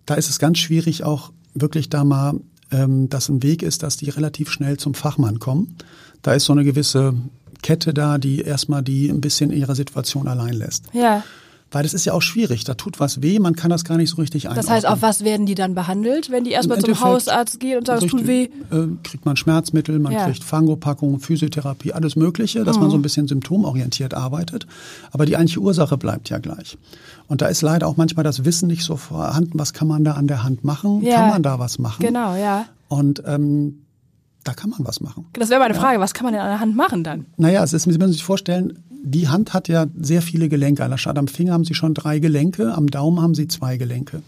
da 0.06 0.14
ist 0.14 0.30
es 0.30 0.40
ganz 0.40 0.58
schwierig, 0.60 1.04
auch 1.04 1.32
wirklich 1.54 1.90
da 1.90 2.06
mal, 2.06 2.36
ähm, 2.74 3.10
dass 3.10 3.30
ein 3.30 3.44
Weg 3.44 3.64
ist, 3.64 3.84
dass 3.84 3.98
die 3.98 4.10
relativ 4.10 4.50
schnell 4.50 4.78
zum 4.78 4.94
Fachmann 4.94 5.40
kommen. 5.40 5.78
Da 6.22 6.34
ist 6.34 6.46
so 6.46 6.54
eine 6.54 6.64
gewisse 6.64 7.14
Kette 7.62 7.94
da, 7.94 8.18
die 8.18 8.42
erstmal 8.42 8.84
die 8.84 9.10
ein 9.10 9.22
bisschen 9.22 9.52
in 9.52 9.60
ihrer 9.60 9.76
Situation 9.76 10.28
allein 10.28 10.54
lässt. 10.54 10.86
Ja. 10.94 11.24
Weil 11.74 11.84
das 11.84 11.94
ist 11.94 12.06
ja 12.06 12.14
auch 12.14 12.22
schwierig. 12.22 12.64
Da 12.64 12.76
tut 12.76 13.00
was 13.02 13.22
weh, 13.22 13.40
man 13.40 13.56
kann 13.56 13.70
das 13.70 13.84
gar 13.84 13.98
nicht 13.98 14.12
so 14.12 14.18
richtig 14.18 14.46
einordnen. 14.46 14.66
Das 14.66 14.72
heißt, 14.74 14.88
auf 14.88 15.02
was 15.02 15.24
werden 15.24 15.46
die 15.46 15.56
dann 15.56 15.76
behandelt, 15.76 16.30
wenn 16.32 16.44
die 16.46 16.52
erstmal 16.52 16.78
zum 16.80 16.90
Endeffekt 16.92 17.06
Hausarzt 17.14 17.60
gehen 17.60 17.80
und 17.80 17.88
sagen, 17.88 18.06
es 18.06 18.12
tut 18.12 18.26
weh? 18.28 18.44
Äh, 18.72 18.88
kriegt 19.04 19.26
man 19.26 19.36
Schmerzmittel, 19.36 20.00
man 20.00 20.14
Ja. 20.14 20.26
kriegt 20.26 20.44
Fangopackungen, 20.44 21.20
Physiotherapie, 21.20 21.92
alles 21.92 22.16
Mögliche, 22.16 22.64
dass 22.64 22.78
man 22.78 22.86
Mhm. 22.88 22.92
so 22.92 22.98
ein 22.98 23.02
bisschen 23.02 23.28
symptomorientiert 23.28 24.14
arbeitet. 24.14 24.68
Aber 25.12 25.26
die 25.26 25.36
eigentliche 25.36 25.60
Ursache 25.60 25.98
bleibt 25.98 26.30
ja 26.30 26.38
gleich. 26.38 26.78
Und 27.28 27.42
da 27.42 27.48
ist 27.48 27.62
leider 27.64 27.88
auch 27.88 27.98
manchmal 27.98 28.24
das 28.24 28.46
Wissen 28.46 28.68
nicht 28.68 28.84
so 28.84 28.96
vorhanden, 28.96 29.58
was 29.58 29.74
kann 29.74 29.88
man 29.88 30.04
da 30.04 30.12
an 30.14 30.28
der 30.28 30.44
Hand 30.44 30.64
machen? 30.64 31.02
Ja. 31.02 31.16
Kann 31.16 31.30
man 31.30 31.44
da 31.44 31.58
was 31.60 31.80
machen? 31.80 32.06
Genau, 32.06 32.36
ja. 32.36 32.66
Und 32.88 33.24
ähm, 33.26 33.80
da 34.44 34.54
kann 34.54 34.70
man 34.70 34.86
was 34.86 35.02
machen. 35.02 35.26
Das 35.34 35.50
wäre 35.50 35.60
meine 35.60 35.74
Frage, 35.74 36.00
was 36.00 36.14
kann 36.14 36.26
man 36.26 36.34
denn 36.34 36.42
an 36.44 36.50
der 36.50 36.60
Hand 36.60 36.76
machen 36.76 37.04
dann? 37.04 37.26
Naja, 37.38 37.64
es 37.64 37.74
ist, 37.74 37.84
Sie 37.84 37.90
müssen 37.98 38.12
sich 38.12 38.24
vorstellen, 38.24 38.78
die 39.06 39.28
Hand 39.28 39.54
hat 39.54 39.68
ja 39.68 39.86
sehr 40.00 40.22
viele 40.22 40.48
Gelenke. 40.50 40.90
Statt 40.98 41.18
am 41.18 41.28
Finger 41.28 41.54
haben 41.54 41.66
Sie 41.66 41.74
schon 41.74 41.94
drei 41.94 42.20
Gelenke, 42.20 42.74
am 42.74 42.88
Daumen 42.88 43.22
haben 43.22 43.36
Sie 43.36 43.48
zwei 43.48 43.78
Gelenke. 43.78 44.22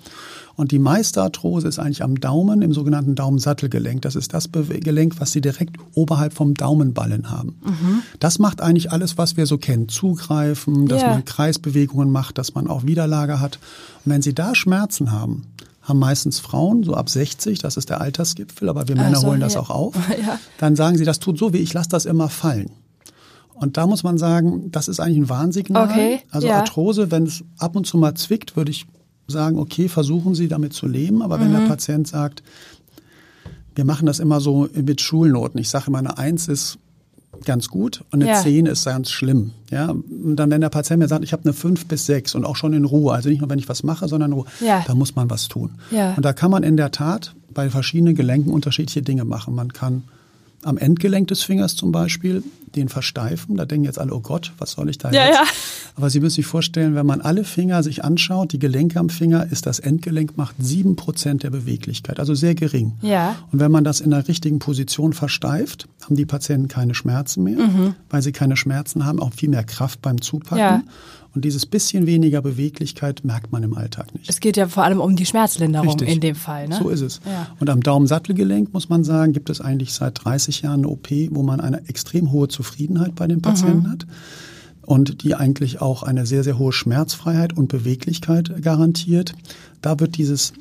Und 0.58 0.72
die 0.72 0.80
meiste 0.80 1.22
Arthrose 1.22 1.68
ist 1.68 1.80
eigentlich 1.80 2.02
am 2.04 2.20
Daumen, 2.20 2.62
im 2.62 2.74
sogenannten 2.74 3.16
Daumensattelgelenk. 3.16 4.02
Das 4.04 4.16
ist 4.16 4.34
das 4.34 4.50
Gelenk, 4.52 5.20
was 5.20 5.32
Sie 5.34 5.42
direkt 5.42 5.76
oberhalb 5.96 6.34
vom 6.34 6.54
Daumenballen 6.54 7.30
haben. 7.32 7.56
Das 8.20 8.40
macht 8.40 8.62
eigentlich 8.62 8.92
alles, 8.92 9.18
was 9.18 9.36
wir 9.36 9.48
so 9.48 9.58
kennen. 9.58 9.90
Zugreifen, 9.90 10.88
dass 10.88 11.02
Ja. 11.02 11.10
man 11.10 11.26
Kreisbewegungen 11.26 12.10
macht, 12.10 12.38
dass 12.38 12.54
man 12.56 12.68
auch 12.68 12.86
Widerlager 12.86 13.40
hat. 13.42 13.60
Und 14.06 14.12
wenn 14.12 14.22
Sie 14.22 14.34
da 14.34 14.56
Schmerzen 14.56 15.12
haben, 15.12 15.44
haben 15.82 16.00
meistens 16.00 16.40
Frauen, 16.40 16.84
so 16.84 16.96
ab 16.96 17.10
60, 17.10 17.60
das 17.60 17.76
ist 17.78 17.90
der 17.90 18.00
Altersgipfel, 18.02 18.70
aber 18.70 18.88
wir 18.88 18.96
Männer 18.96 19.18
so, 19.20 19.28
holen 19.28 19.40
das 19.42 19.54
ja. 19.56 19.60
auch 19.60 19.70
auf, 19.70 19.96
Ja. 20.26 20.40
dann 20.58 20.76
sagen 20.76 20.98
sie, 20.98 21.06
das 21.06 21.20
tut 21.20 21.38
so 21.38 21.54
weh, 21.54 21.58
ich 21.60 21.74
lasse 21.74 21.90
das 21.90 22.06
immer 22.06 22.28
fallen. 22.30 22.70
Und 23.56 23.78
da 23.78 23.88
muss 23.88 24.04
man 24.04 24.18
sagen, 24.18 24.70
das 24.72 24.88
ist 24.88 25.00
eigentlich 25.00 25.18
ein 25.18 25.30
Warnsignal. 25.30 25.90
Okay, 25.90 26.20
also 26.30 26.48
ja. 26.48 26.58
Arthrose, 26.58 27.10
wenn 27.12 27.24
es 27.24 27.44
ab 27.58 27.76
und 27.76 27.88
zu 27.88 27.98
mal 27.98 28.14
zwickt, 28.16 28.56
würde 28.56 28.72
ich 28.72 28.86
sagen, 29.28 29.58
okay, 29.58 29.88
versuchen 29.88 30.36
Sie 30.36 30.48
damit 30.48 30.74
zu 30.74 30.88
leben. 30.88 31.22
Aber 31.22 31.40
wenn 31.40 31.50
Mhm. 31.50 31.60
der 31.60 31.68
Patient 31.68 32.08
sagt, 32.08 32.44
wir 33.74 33.86
machen 33.86 34.06
das 34.06 34.20
immer 34.20 34.40
so 34.40 34.70
mit 34.74 35.02
Schulnoten. 35.02 35.60
Ich 35.60 35.70
sage 35.70 35.86
immer, 35.88 36.00
eine 36.00 36.18
Eins 36.18 36.48
ist 36.48 36.78
ganz 37.44 37.68
gut 37.68 38.04
und 38.12 38.22
eine 38.22 38.32
ja. 38.32 38.42
10 38.42 38.66
ist 38.66 38.86
ganz 38.86 39.10
schlimm. 39.10 39.52
Ja, 39.70 39.90
und 39.90 40.36
dann, 40.38 40.50
wenn 40.52 40.62
der 40.62 40.70
Patient 40.70 41.00
mir 41.00 41.08
sagt, 41.08 41.24
ich 41.24 41.34
habe 41.34 41.44
eine 41.44 41.54
5 41.54 41.86
bis 41.88 42.06
6 42.06 42.36
und 42.36 42.46
auch 42.46 42.56
schon 42.56 42.72
in 42.74 42.86
Ruhe, 42.86 43.14
also 43.14 43.30
nicht 43.30 43.42
nur, 43.42 43.50
wenn 43.50 43.60
ich 43.60 43.68
was 43.68 43.84
mache, 43.84 44.08
sondern 44.08 44.30
nur, 44.30 44.46
ja. 44.62 44.84
da 44.88 44.96
muss 44.96 45.16
man 45.16 45.30
was 45.30 45.48
tun. 45.50 45.72
Ja. 45.92 46.14
Und 46.14 46.24
da 46.24 46.32
kann 46.32 46.52
man 46.52 46.64
in 46.64 46.78
der 46.78 46.92
Tat 46.92 47.36
bei 47.54 47.70
verschiedenen 47.70 48.16
Gelenken 48.16 48.52
unterschiedliche 48.52 49.02
Dinge 49.02 49.26
machen. 49.26 49.54
Man 49.56 49.74
kann 49.74 50.04
am 50.66 50.78
Endgelenk 50.78 51.28
des 51.28 51.44
Fingers 51.44 51.76
zum 51.76 51.92
Beispiel 51.92 52.44
den 52.76 52.90
versteifen. 52.90 53.56
Da 53.56 53.66
denken 53.66 53.86
jetzt 53.86 54.00
alle, 54.00 54.14
oh 54.14 54.20
Gott, 54.20 54.52
was 54.58 54.72
soll 54.72 54.90
ich 54.90 54.98
da 54.98 55.12
ja, 55.12 55.26
jetzt? 55.26 55.36
Ja. 55.36 55.44
Aber 55.96 56.10
Sie 56.10 56.20
müssen 56.20 56.36
sich 56.36 56.46
vorstellen, 56.46 56.96
wenn 56.96 57.06
man 57.06 57.22
alle 57.22 57.44
Finger 57.44 57.84
sich 57.84 58.04
anschaut, 58.04 58.52
die 58.52 58.60
Gelenke 58.60 59.00
am 59.00 59.10
Finger, 59.10 59.50
ist 59.50 59.66
das 59.66 59.80
Endgelenk 59.80 60.38
macht 60.38 60.56
sieben 60.60 60.96
Prozent 60.96 61.44
der 61.44 61.52
Beweglichkeit, 61.52 62.20
also 62.20 62.34
sehr 62.34 62.56
gering. 62.56 62.94
Ja. 63.02 63.38
Und 63.52 63.60
wenn 63.60 63.72
man 63.72 63.84
das 63.84 64.02
in 64.02 64.12
der 64.12 64.28
richtigen 64.28 64.60
Position 64.60 65.14
versteift, 65.14 65.88
haben 66.04 66.16
die 66.16 66.26
Patienten 66.26 66.68
keine 66.68 66.96
Schmerzen 66.96 67.44
mehr, 67.44 67.60
mhm. 67.60 67.96
weil 68.10 68.22
sie 68.22 68.32
keine 68.32 68.58
Schmerzen 68.58 69.06
haben, 69.06 69.22
auch 69.22 69.34
viel 69.34 69.50
mehr 69.50 69.64
Kraft 69.64 70.02
beim 70.02 70.22
Zupacken. 70.22 70.60
Ja. 70.60 70.84
Und 71.36 71.44
dieses 71.44 71.66
bisschen 71.66 72.08
weniger 72.08 72.42
Beweglichkeit 72.42 73.26
merkt 73.26 73.52
man 73.52 73.62
im 73.62 73.76
Alltag 73.76 74.16
nicht. 74.16 74.30
Es 74.30 74.40
geht 74.40 74.56
ja 74.56 74.70
vor 74.70 74.86
allem 74.86 75.02
um 75.02 75.18
die 75.18 75.26
Schmerzlinderung 75.26 75.90
Richtig. 75.90 76.10
in 76.10 76.22
dem 76.22 76.36
Fall. 76.36 76.70
Ne? 76.70 76.80
So 76.82 76.90
ist 76.90 77.02
es. 77.02 77.20
Ja. 77.26 77.48
Und 77.60 77.70
am 77.70 77.84
Daumensattelgelenk, 77.84 78.74
muss 78.74 78.88
man 78.88 79.04
sagen, 79.04 79.34
gibt 79.34 79.50
es 79.50 79.60
eigentlich 79.60 79.92
seit 79.92 80.24
30 80.24 80.62
Jahren 80.62 80.80
eine 80.80 80.88
OP, 80.88 81.10
wo 81.32 81.44
man 81.44 81.60
eine 81.60 81.88
extrem 81.90 82.32
hohe 82.32 82.48
Zufriedenheit 82.48 83.16
bei 83.16 83.28
den 83.28 83.42
Patienten 83.42 83.88
mhm. 83.88 83.92
hat 83.92 84.08
und 84.82 85.24
die 85.24 85.36
eigentlich 85.36 85.82
auch 85.82 86.04
eine 86.04 86.26
sehr, 86.26 86.44
sehr 86.44 86.58
hohe 86.58 86.72
Schmerzfreiheit 86.72 87.52
und 87.52 87.68
Beweglichkeit 87.68 88.62
garantiert. 88.62 89.36
Da 89.82 90.00
wird 90.00 90.18
dieses 90.18 90.54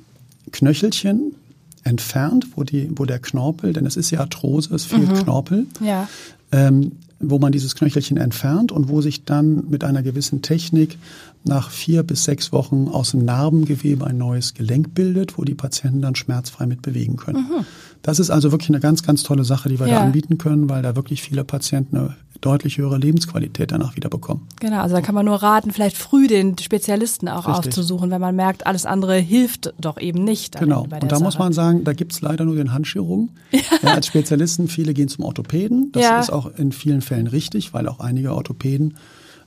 Knöchelchen 0.50 1.36
entfernt, 1.84 2.48
wo, 2.56 2.64
die, 2.64 2.90
wo 2.96 3.04
der 3.04 3.20
Knorpel, 3.20 3.72
denn 3.72 3.86
es 3.86 3.96
ist 3.96 4.10
ja 4.10 4.20
Arthrose, 4.20 4.74
es 4.74 4.86
fehlt 4.86 5.08
mhm. 5.08 5.14
Knorpel, 5.14 5.66
ja. 5.80 6.08
ähm, 6.50 6.92
wo 7.30 7.38
man 7.38 7.52
dieses 7.52 7.74
Knöchelchen 7.74 8.16
entfernt 8.16 8.72
und 8.72 8.88
wo 8.88 9.00
sich 9.00 9.24
dann 9.24 9.68
mit 9.68 9.84
einer 9.84 10.02
gewissen 10.02 10.42
Technik 10.42 10.98
nach 11.44 11.70
vier 11.70 12.02
bis 12.02 12.24
sechs 12.24 12.52
Wochen 12.52 12.88
aus 12.88 13.10
dem 13.10 13.24
Narbengewebe 13.24 14.06
ein 14.06 14.16
neues 14.18 14.54
Gelenk 14.54 14.94
bildet, 14.94 15.36
wo 15.38 15.44
die 15.44 15.54
Patienten 15.54 16.00
dann 16.00 16.14
schmerzfrei 16.14 16.66
mit 16.66 16.82
bewegen 16.82 17.16
können. 17.16 17.40
Mhm. 17.40 17.66
Das 18.02 18.18
ist 18.18 18.30
also 18.30 18.50
wirklich 18.50 18.70
eine 18.70 18.80
ganz, 18.80 19.02
ganz 19.02 19.22
tolle 19.22 19.44
Sache, 19.44 19.68
die 19.68 19.78
wir 19.78 19.86
ja. 19.86 20.00
da 20.00 20.04
anbieten 20.04 20.38
können, 20.38 20.68
weil 20.68 20.82
da 20.82 20.96
wirklich 20.96 21.22
viele 21.22 21.44
Patienten 21.44 21.96
eine 21.96 22.16
deutlich 22.40 22.78
höhere 22.78 22.98
Lebensqualität 22.98 23.72
danach 23.72 23.96
wieder 23.96 24.10
bekommen. 24.10 24.46
Genau, 24.60 24.80
also 24.80 24.94
da 24.94 25.00
kann 25.00 25.14
man 25.14 25.24
nur 25.24 25.36
raten, 25.36 25.70
vielleicht 25.70 25.96
früh 25.96 26.26
den 26.26 26.58
Spezialisten 26.58 27.28
auch 27.28 27.48
Richtig. 27.48 27.68
aufzusuchen, 27.68 28.10
wenn 28.10 28.20
man 28.20 28.36
merkt, 28.36 28.66
alles 28.66 28.84
andere 28.84 29.16
hilft 29.16 29.72
doch 29.80 29.98
eben 29.98 30.24
nicht. 30.24 30.58
Genau, 30.58 30.82
und 30.82 30.92
da 30.92 31.08
Sache. 31.10 31.22
muss 31.22 31.38
man 31.38 31.52
sagen, 31.52 31.84
da 31.84 31.92
gibt 31.92 32.12
es 32.12 32.20
leider 32.20 32.44
nur 32.44 32.56
den 32.56 32.72
Handchirurgen. 32.72 33.30
Ja. 33.50 33.60
ja. 33.82 33.94
als 33.94 34.06
Spezialisten, 34.06 34.68
viele 34.68 34.92
gehen 34.92 35.08
zum 35.08 35.24
Orthopäden. 35.24 35.92
Das 35.92 36.26
ist 36.26 36.30
auch 36.30 36.46
in 36.58 36.72
vielen 36.72 37.00
Fällen 37.00 37.26
richtig, 37.26 37.72
weil 37.72 37.88
auch 37.88 38.00
einige 38.00 38.34
Orthopäden 38.34 38.94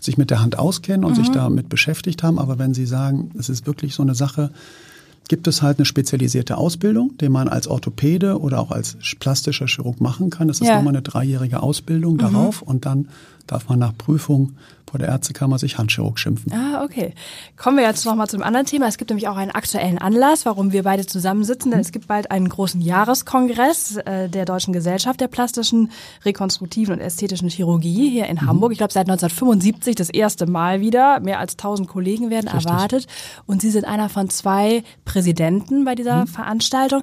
sich 0.08 0.18
mit 0.18 0.32
der 0.32 0.42
Hand 0.42 0.58
auskennen 0.58 1.06
und 1.06 1.12
mhm. 1.12 1.16
sich 1.24 1.30
damit 1.30 1.70
beschäftigt 1.70 2.24
haben. 2.24 2.40
Aber 2.40 2.58
wenn 2.58 2.74
Sie 2.74 2.88
sagen, 2.88 3.32
es 3.38 3.50
ist 3.50 3.68
wirklich 3.68 3.94
so 3.94 4.02
eine 4.02 4.16
Sache, 4.16 4.50
gibt 5.28 5.48
es 5.48 5.62
halt 5.62 5.78
eine 5.78 5.86
spezialisierte 5.86 6.58
Ausbildung, 6.58 7.14
die 7.20 7.30
man 7.30 7.48
als 7.48 7.68
Orthopäde 7.68 8.40
oder 8.40 8.60
auch 8.60 8.72
als 8.72 8.98
plastischer 9.20 9.68
Chirurg 9.68 10.02
machen 10.02 10.30
kann. 10.30 10.48
Das 10.48 10.62
ist 10.62 10.68
ja. 10.68 10.78
nochmal 10.78 10.96
eine 10.96 11.04
dreijährige 11.04 11.62
Ausbildung 11.62 12.14
mhm. 12.14 12.20
darauf 12.20 12.62
und 12.62 12.86
dann 12.86 13.10
darf 13.46 13.70
man 13.70 13.80
nach 13.80 13.96
Prüfung 13.98 14.54
vor 14.90 15.00
der 15.00 15.10
Ärztekammer 15.10 15.60
sich 15.60 15.78
Handchirurg 15.78 16.18
schimpfen. 16.18 16.54
Ah, 16.54 16.84
okay. 16.84 17.14
Kommen 17.58 17.78
wir 17.78 17.84
jetzt 17.84 18.06
nochmal 18.06 18.28
zu 18.28 18.38
einem 18.38 18.44
anderen 18.44 18.66
Thema. 18.66 18.88
Es 18.88 18.98
gibt 18.98 19.10
nämlich 19.10 19.28
auch 19.28 19.36
einen 19.36 19.52
aktuellen 19.52 19.98
Anlass, 19.98 20.46
warum 20.46 20.72
wir 20.72 20.84
beide 20.84 21.06
zusammensitzen, 21.06 21.72
denn 21.72 21.80
mhm. 21.80 21.86
es 21.86 21.92
gibt 21.92 22.08
bald 22.08 22.32
einen 22.32 22.48
großen 22.48 22.80
Jahreskongress 22.80 23.98
äh, 23.98 24.30
der 24.30 24.46
Deutschen 24.46 24.74
Gesellschaft 24.74 25.20
der 25.20 25.28
plastischen, 25.28 25.92
rekonstruktiven 26.24 26.96
und 26.96 27.02
ästhetischen 27.02 27.50
Chirurgie 27.50 28.10
hier 28.10 28.28
in 28.28 28.38
mhm. 28.38 28.48
Hamburg. 28.48 28.72
Ich 28.72 28.78
glaube, 28.78 28.94
seit 28.94 29.10
1975 29.10 29.96
das 29.96 30.10
erste 30.10 30.46
Mal 30.46 30.80
wieder. 30.80 31.20
Mehr 31.20 31.40
als 31.40 31.54
1000 31.54 31.88
Kollegen 31.88 32.30
werden 32.30 32.48
Richtig. 32.48 32.66
erwartet. 32.66 33.08
Und 33.46 33.62
Sie 33.62 33.72
sind 33.72 33.86
einer 33.86 34.10
von 34.10 34.30
zwei 34.30 34.84
Präsidenten 35.04 35.84
bei 35.86 35.96
dieser 35.96 36.22
mhm. 36.22 36.28
Veranstaltung. 36.28 37.02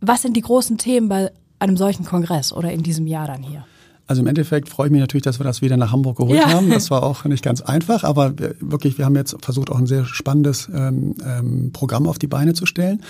Was 0.00 0.22
sind 0.22 0.36
die 0.36 0.40
großen 0.40 0.78
Themen 0.78 1.08
bei 1.08 1.30
einem 1.60 1.76
solchen 1.76 2.04
Kongress 2.04 2.52
oder 2.52 2.72
in 2.72 2.82
diesem 2.82 3.06
Jahr 3.06 3.28
dann 3.28 3.42
hier? 3.44 3.64
Also 4.06 4.20
im 4.20 4.28
Endeffekt 4.28 4.68
freue 4.68 4.88
ich 4.88 4.92
mich 4.92 5.00
natürlich, 5.00 5.22
dass 5.22 5.38
wir 5.38 5.44
das 5.44 5.62
wieder 5.62 5.76
nach 5.76 5.92
Hamburg 5.92 6.18
geholt 6.18 6.38
ja. 6.38 6.50
haben. 6.50 6.70
Das 6.70 6.90
war 6.90 7.02
auch 7.02 7.24
nicht 7.24 7.42
ganz 7.42 7.60
einfach, 7.60 8.04
aber 8.04 8.38
wir, 8.38 8.54
wirklich, 8.60 8.98
wir 8.98 9.04
haben 9.04 9.16
jetzt 9.16 9.36
versucht, 9.42 9.70
auch 9.70 9.78
ein 9.78 9.86
sehr 9.86 10.04
spannendes 10.04 10.68
ähm, 10.74 11.14
ähm, 11.24 11.70
Programm 11.72 12.08
auf 12.08 12.18
die 12.18 12.26
Beine 12.26 12.52
zu 12.52 12.66
stellen. 12.66 13.02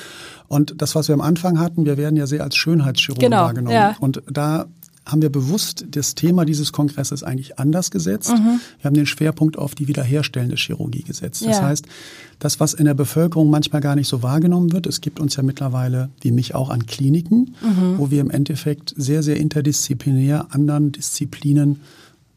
Und 0.48 0.80
das, 0.82 0.94
was 0.94 1.08
wir 1.08 1.14
am 1.14 1.22
Anfang 1.22 1.58
hatten, 1.58 1.86
wir 1.86 1.96
werden 1.96 2.16
ja 2.16 2.26
sehr 2.26 2.42
als 2.42 2.56
Schönheitschirurgen 2.56 3.30
genau, 3.30 3.44
wahrgenommen. 3.44 3.74
Ja. 3.74 3.96
Und 4.00 4.22
da 4.30 4.66
haben 5.04 5.20
wir 5.20 5.30
bewusst 5.30 5.84
das 5.90 6.14
Thema 6.14 6.44
dieses 6.44 6.72
Kongresses 6.72 7.24
eigentlich 7.24 7.58
anders 7.58 7.90
gesetzt. 7.90 8.30
Mhm. 8.30 8.60
Wir 8.80 8.84
haben 8.84 8.94
den 8.94 9.06
Schwerpunkt 9.06 9.58
auf 9.58 9.74
die 9.74 9.88
wiederherstellende 9.88 10.56
Chirurgie 10.56 11.02
gesetzt. 11.02 11.44
Das 11.44 11.58
ja. 11.58 11.62
heißt, 11.62 11.86
das, 12.38 12.60
was 12.60 12.74
in 12.74 12.84
der 12.84 12.94
Bevölkerung 12.94 13.50
manchmal 13.50 13.80
gar 13.80 13.96
nicht 13.96 14.08
so 14.08 14.22
wahrgenommen 14.22 14.72
wird, 14.72 14.86
es 14.86 15.00
gibt 15.00 15.18
uns 15.18 15.36
ja 15.36 15.42
mittlerweile, 15.42 16.10
wie 16.20 16.30
mich 16.30 16.54
auch, 16.54 16.70
an 16.70 16.86
Kliniken, 16.86 17.54
mhm. 17.62 17.98
wo 17.98 18.10
wir 18.10 18.20
im 18.20 18.30
Endeffekt 18.30 18.94
sehr, 18.96 19.22
sehr 19.22 19.36
interdisziplinär 19.36 20.46
anderen 20.50 20.92
Disziplinen 20.92 21.80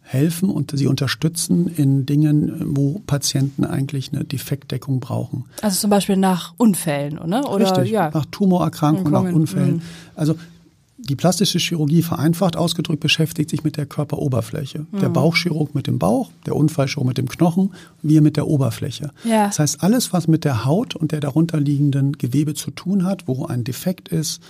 helfen 0.02 0.52
und 0.52 0.72
sie 0.78 0.86
unterstützen 0.86 1.68
in 1.68 2.06
Dingen, 2.06 2.76
wo 2.76 3.02
Patienten 3.08 3.66
eigentlich 3.66 4.14
eine 4.14 4.24
Defektdeckung 4.24 5.00
brauchen. 5.00 5.46
Also 5.62 5.80
zum 5.82 5.90
Beispiel 5.90 6.16
nach 6.16 6.54
Unfällen, 6.58 7.18
oder? 7.18 7.52
oder 7.52 7.66
Richtig, 7.66 7.92
ja. 7.92 8.12
nach 8.14 8.26
Tumorerkrankungen, 8.28 9.12
nach 9.12 9.34
Unfällen. 9.34 9.78
Mhm. 9.78 9.82
Also 10.16 10.36
die 11.08 11.16
plastische 11.16 11.60
Chirurgie 11.60 12.02
vereinfacht 12.02 12.58
ausgedrückt 12.58 13.00
beschäftigt 13.00 13.50
sich 13.50 13.64
mit 13.64 13.78
der 13.78 13.86
Körperoberfläche. 13.86 14.86
Mhm. 14.92 15.00
Der 15.00 15.10
Bauchchirurg 15.10 15.76
mit 15.76 15.88
dem 15.88 16.00
Bauch, 16.00 16.32
der 16.46 16.56
Unfallchirurg 16.56 17.08
mit 17.08 17.18
dem 17.18 17.30
Knochen, 17.30 17.74
wir 18.02 18.22
mit 18.22 18.38
der 18.38 18.48
Oberfläche. 18.48 19.12
Ja. 19.24 19.48
Das 19.48 19.60
heißt, 19.60 19.84
alles, 19.84 20.14
was 20.14 20.28
mit 20.28 20.44
der 20.46 20.66
Haut 20.66 20.96
und 20.96 21.12
der 21.12 21.20
darunterliegenden 21.20 22.14
Gewebe 22.14 22.56
zu 22.56 22.72
tun 22.72 23.06
hat, 23.06 23.28
wo 23.28 23.46
ein 23.46 23.64
Defekt 23.64 24.10
ist, 24.10 24.42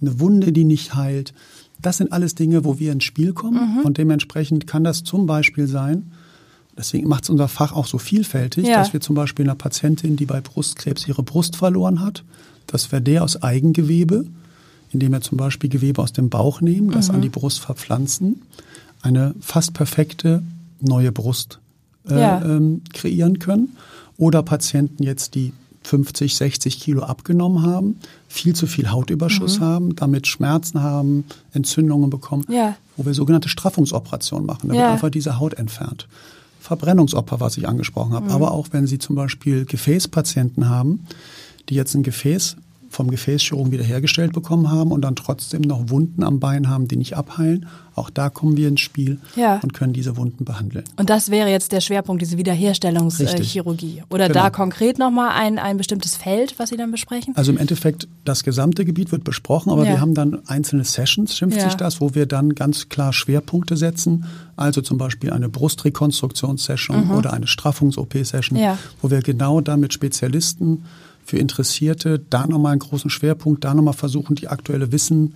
eine 0.00 0.18
Wunde, 0.20 0.52
die 0.52 0.64
nicht 0.64 0.94
heilt, 0.94 1.34
das 1.80 1.98
sind 1.98 2.12
alles 2.12 2.34
Dinge, 2.34 2.64
wo 2.64 2.78
wir 2.78 2.92
ins 2.92 3.04
Spiel 3.04 3.32
kommen. 3.32 3.78
Mhm. 3.78 3.84
Und 3.84 3.98
dementsprechend 3.98 4.66
kann 4.66 4.84
das 4.84 5.04
zum 5.04 5.26
Beispiel 5.26 5.66
sein, 5.66 6.12
deswegen 6.76 7.08
macht 7.08 7.24
es 7.24 7.30
unser 7.30 7.48
Fach 7.48 7.72
auch 7.72 7.86
so 7.86 7.98
vielfältig, 7.98 8.66
ja. 8.66 8.78
dass 8.78 8.92
wir 8.92 9.00
zum 9.00 9.14
Beispiel 9.14 9.44
einer 9.44 9.54
Patientin, 9.54 10.16
die 10.16 10.26
bei 10.26 10.40
Brustkrebs 10.40 11.06
ihre 11.06 11.22
Brust 11.22 11.56
verloren 11.56 12.00
hat, 12.00 12.24
dass 12.66 12.90
wir 12.92 13.00
der 13.00 13.24
aus 13.24 13.42
Eigengewebe 13.42 14.24
indem 14.92 15.12
wir 15.12 15.20
zum 15.20 15.38
Beispiel 15.38 15.70
Gewebe 15.70 16.02
aus 16.02 16.12
dem 16.12 16.30
Bauch 16.30 16.60
nehmen, 16.60 16.90
das 16.90 17.08
mhm. 17.08 17.16
an 17.16 17.22
die 17.22 17.28
Brust 17.28 17.60
verpflanzen, 17.60 18.42
eine 19.02 19.34
fast 19.40 19.74
perfekte 19.74 20.42
neue 20.80 21.12
Brust 21.12 21.60
äh, 22.08 22.20
ja. 22.20 22.42
ähm, 22.42 22.82
kreieren 22.92 23.38
können. 23.38 23.76
Oder 24.16 24.42
Patienten 24.42 25.02
jetzt, 25.02 25.34
die 25.34 25.52
50, 25.84 26.36
60 26.36 26.80
Kilo 26.80 27.02
abgenommen 27.02 27.62
haben, 27.62 27.98
viel 28.28 28.54
zu 28.54 28.66
viel 28.66 28.90
Hautüberschuss 28.90 29.60
mhm. 29.60 29.64
haben, 29.64 29.96
damit 29.96 30.26
Schmerzen 30.26 30.82
haben, 30.82 31.24
Entzündungen 31.52 32.10
bekommen, 32.10 32.44
ja. 32.48 32.76
wo 32.96 33.06
wir 33.06 33.14
sogenannte 33.14 33.48
Straffungsoperationen 33.48 34.44
machen. 34.44 34.68
Da 34.68 34.74
ja. 34.74 34.80
wird 34.82 34.90
einfach 34.92 35.10
diese 35.10 35.38
Haut 35.38 35.54
entfernt. 35.54 36.08
Verbrennungsopfer, 36.60 37.40
was 37.40 37.56
ich 37.56 37.66
angesprochen 37.66 38.12
habe. 38.12 38.26
Mhm. 38.26 38.32
Aber 38.32 38.50
auch 38.50 38.68
wenn 38.72 38.86
Sie 38.86 38.98
zum 38.98 39.16
Beispiel 39.16 39.64
Gefäßpatienten 39.64 40.68
haben, 40.68 41.06
die 41.68 41.74
jetzt 41.74 41.94
ein 41.94 42.02
Gefäß 42.02 42.56
vom 42.88 43.10
Gefäßchirurgen 43.10 43.72
wiederhergestellt 43.72 44.32
bekommen 44.32 44.70
haben 44.70 44.92
und 44.92 45.02
dann 45.02 45.16
trotzdem 45.16 45.62
noch 45.62 45.90
Wunden 45.90 46.22
am 46.22 46.40
Bein 46.40 46.68
haben, 46.68 46.88
die 46.88 46.96
nicht 46.96 47.16
abheilen. 47.16 47.66
Auch 47.94 48.10
da 48.10 48.30
kommen 48.30 48.56
wir 48.56 48.68
ins 48.68 48.80
Spiel 48.80 49.18
ja. 49.34 49.58
und 49.62 49.74
können 49.74 49.92
diese 49.92 50.16
Wunden 50.16 50.44
behandeln. 50.44 50.84
Und 50.96 51.10
das 51.10 51.30
wäre 51.30 51.50
jetzt 51.50 51.72
der 51.72 51.80
Schwerpunkt, 51.80 52.22
diese 52.22 52.38
Wiederherstellungschirurgie. 52.38 54.04
Oder 54.08 54.28
genau. 54.28 54.42
da 54.42 54.50
konkret 54.50 54.98
nochmal 54.98 55.30
ein, 55.30 55.58
ein 55.58 55.76
bestimmtes 55.76 56.16
Feld, 56.16 56.58
was 56.58 56.70
Sie 56.70 56.76
dann 56.76 56.92
besprechen? 56.92 57.34
Also 57.36 57.50
im 57.50 57.58
Endeffekt, 57.58 58.06
das 58.24 58.44
gesamte 58.44 58.84
Gebiet 58.84 59.10
wird 59.10 59.24
besprochen, 59.24 59.70
aber 59.70 59.84
ja. 59.84 59.90
wir 59.90 60.00
haben 60.00 60.14
dann 60.14 60.46
einzelne 60.46 60.84
Sessions, 60.84 61.36
schimpft 61.36 61.58
ja. 61.58 61.64
sich 61.64 61.74
das, 61.74 62.00
wo 62.00 62.14
wir 62.14 62.26
dann 62.26 62.54
ganz 62.54 62.88
klar 62.88 63.12
Schwerpunkte 63.12 63.76
setzen. 63.76 64.24
Also 64.56 64.80
zum 64.80 64.96
Beispiel 64.96 65.32
eine 65.32 65.48
Brustrekonstruktionssession 65.48 67.06
mhm. 67.06 67.10
oder 67.12 67.32
eine 67.32 67.46
Straffungs-OP-Session, 67.46 68.58
wo 69.02 69.10
wir 69.10 69.20
genau 69.22 69.60
da 69.60 69.76
mit 69.76 69.92
Spezialisten 69.92 70.84
für 71.28 71.36
Interessierte 71.36 72.18
da 72.18 72.46
nochmal 72.46 72.72
einen 72.72 72.80
großen 72.80 73.10
Schwerpunkt, 73.10 73.62
da 73.62 73.74
nochmal 73.74 73.92
versuchen, 73.92 74.34
die 74.34 74.48
aktuelle 74.48 74.92
Wissen, 74.92 75.34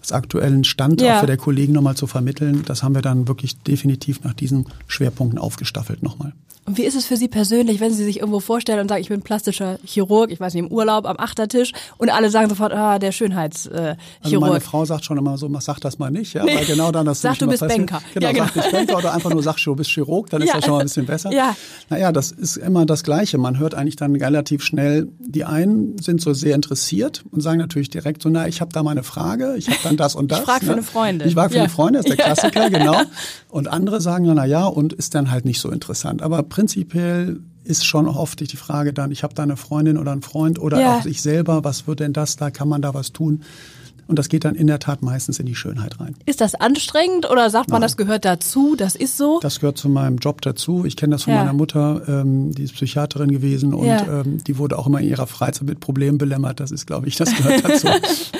das 0.00 0.12
aktuellen 0.12 0.64
Stand 0.64 1.02
ja. 1.02 1.16
auch 1.16 1.20
für 1.20 1.26
der 1.26 1.36
Kollegen 1.36 1.74
nochmal 1.74 1.96
zu 1.96 2.06
vermitteln. 2.06 2.62
Das 2.64 2.82
haben 2.82 2.94
wir 2.94 3.02
dann 3.02 3.28
wirklich 3.28 3.58
definitiv 3.58 4.24
nach 4.24 4.32
diesen 4.32 4.66
Schwerpunkten 4.86 5.38
aufgestaffelt 5.38 6.02
nochmal. 6.02 6.32
Und 6.66 6.78
wie 6.78 6.84
ist 6.84 6.94
es 6.94 7.06
für 7.06 7.16
Sie 7.16 7.28
persönlich, 7.28 7.80
wenn 7.80 7.92
Sie 7.92 8.04
sich 8.04 8.20
irgendwo 8.20 8.40
vorstellen 8.40 8.80
und 8.80 8.88
sagen, 8.88 9.00
ich 9.00 9.08
bin 9.08 9.22
plastischer 9.22 9.78
Chirurg, 9.84 10.30
ich 10.30 10.40
weiß 10.40 10.54
nicht, 10.54 10.64
im 10.64 10.70
Urlaub 10.70 11.06
am 11.06 11.16
Achtertisch 11.18 11.72
und 11.98 12.10
alle 12.10 12.30
sagen 12.30 12.48
sofort, 12.48 12.72
ah, 12.72 12.98
der 12.98 13.12
Schönheitschirurg. 13.12 13.98
Also 14.22 14.40
meine 14.40 14.60
Frau 14.60 14.84
sagt 14.84 15.04
schon 15.04 15.18
immer 15.18 15.38
so, 15.38 15.50
sag 15.60 15.80
das 15.80 15.98
mal 15.98 16.10
nicht, 16.10 16.34
ja, 16.34 16.44
nee. 16.44 16.56
weil 16.56 16.64
genau 16.64 16.92
dann 16.92 17.06
das 17.06 17.20
Sag, 17.20 17.38
du 17.38 17.46
bist 17.46 17.66
Banker. 17.66 18.02
Genau, 18.14 18.26
ja, 18.26 18.32
genau. 18.32 18.46
sag, 18.54 18.66
ich 18.66 18.72
Banker 18.72 18.98
oder 18.98 19.14
einfach 19.14 19.30
nur 19.30 19.42
sag, 19.42 19.56
du 19.56 19.74
bist 19.74 19.90
Chirurg, 19.90 20.30
dann 20.30 20.42
ist 20.42 20.48
ja. 20.48 20.56
das 20.56 20.64
schon 20.64 20.74
mal 20.74 20.80
ein 20.80 20.86
bisschen 20.86 21.06
besser. 21.06 21.32
Ja. 21.32 21.56
Naja, 21.88 22.12
das 22.12 22.32
ist 22.32 22.56
immer 22.56 22.86
das 22.86 23.04
Gleiche. 23.04 23.38
Man 23.38 23.58
hört 23.58 23.74
eigentlich 23.74 23.96
dann 23.96 24.14
relativ 24.16 24.62
schnell, 24.62 25.08
die 25.18 25.44
einen 25.44 25.98
sind 25.98 26.20
so 26.20 26.32
sehr 26.32 26.54
interessiert 26.54 27.24
und 27.30 27.40
sagen 27.40 27.58
natürlich 27.58 27.90
direkt 27.90 28.22
so, 28.22 28.28
na, 28.28 28.48
ich 28.48 28.60
habe 28.60 28.72
da 28.72 28.82
mal 28.82 28.92
eine 28.92 29.02
Frage, 29.02 29.54
ich 29.56 29.68
habe 29.68 29.78
da 29.82 29.94
dann 29.94 29.96
das 29.96 30.14
und 30.14 30.30
das. 30.30 30.40
Ich 30.40 30.44
frage 30.44 30.60
für 30.60 30.66
ne? 30.66 30.72
eine 30.72 30.82
Freundin. 30.82 31.28
Ich 31.28 31.34
frage 31.34 31.50
für 31.50 31.56
ja. 31.56 31.62
eine 31.62 31.70
Freundin, 31.70 32.02
das 32.02 32.10
ist 32.10 32.18
der 32.18 32.24
Klassiker, 32.34 32.70
genau. 32.70 33.00
Und 33.50 33.68
andere 33.68 34.00
sagen 34.00 34.26
dann, 34.26 34.36
na 34.36 34.44
ja, 34.44 34.66
und 34.66 34.92
ist 34.92 35.14
dann 35.14 35.30
halt 35.30 35.44
nicht 35.44 35.60
so 35.60 35.70
interessant. 35.70 36.22
Aber 36.22 36.42
prinzipiell 36.54 37.40
ist 37.64 37.84
schon 37.84 38.06
oft 38.06 38.38
die 38.38 38.56
Frage 38.56 38.92
dann, 38.92 39.10
ich 39.10 39.24
habe 39.24 39.34
da 39.34 39.42
eine 39.42 39.56
Freundin 39.56 39.98
oder 39.98 40.12
einen 40.12 40.22
Freund 40.22 40.60
oder 40.60 40.78
Ja. 40.80 40.98
auch 40.98 41.04
ich 41.06 41.20
selber, 41.20 41.64
was 41.64 41.88
wird 41.88 41.98
denn 41.98 42.12
das 42.12 42.36
da, 42.36 42.52
kann 42.52 42.68
man 42.68 42.80
da 42.80 42.94
was 42.94 43.10
tun? 43.12 43.42
Und 44.06 44.18
das 44.18 44.28
geht 44.28 44.44
dann 44.44 44.54
in 44.54 44.66
der 44.66 44.78
Tat 44.78 45.02
meistens 45.02 45.38
in 45.38 45.46
die 45.46 45.54
Schönheit 45.54 45.98
rein. 46.00 46.14
Ist 46.26 46.40
das 46.40 46.54
anstrengend 46.54 47.30
oder 47.30 47.48
sagt 47.50 47.68
man, 47.70 47.76
Nein. 47.80 47.82
das 47.88 47.96
gehört 47.96 48.24
dazu, 48.24 48.74
das 48.76 48.94
ist 48.96 49.16
so? 49.16 49.40
Das 49.40 49.60
gehört 49.60 49.78
zu 49.78 49.88
meinem 49.88 50.16
Job 50.18 50.40
dazu. 50.42 50.84
Ich 50.84 50.96
kenne 50.96 51.12
das 51.14 51.24
von 51.24 51.32
Ja. 51.32 51.40
meiner 51.40 51.52
Mutter, 51.52 52.02
ähm, 52.08 52.52
die 52.54 52.62
ist 52.64 52.74
Psychiaterin 52.74 53.30
gewesen 53.30 53.72
und 53.74 53.86
Ja. 53.86 54.20
ähm, 54.20 54.42
die 54.44 54.58
wurde 54.58 54.78
auch 54.78 54.86
immer 54.86 55.00
in 55.00 55.08
ihrer 55.08 55.26
Freizeit 55.26 55.66
mit 55.68 55.80
Problemen 55.80 56.18
belämmert. 56.18 56.60
Das 56.60 56.70
ist, 56.70 56.86
glaube 56.86 57.08
ich, 57.08 57.16
das 57.16 57.34
gehört 57.34 57.64
dazu. 57.64 57.88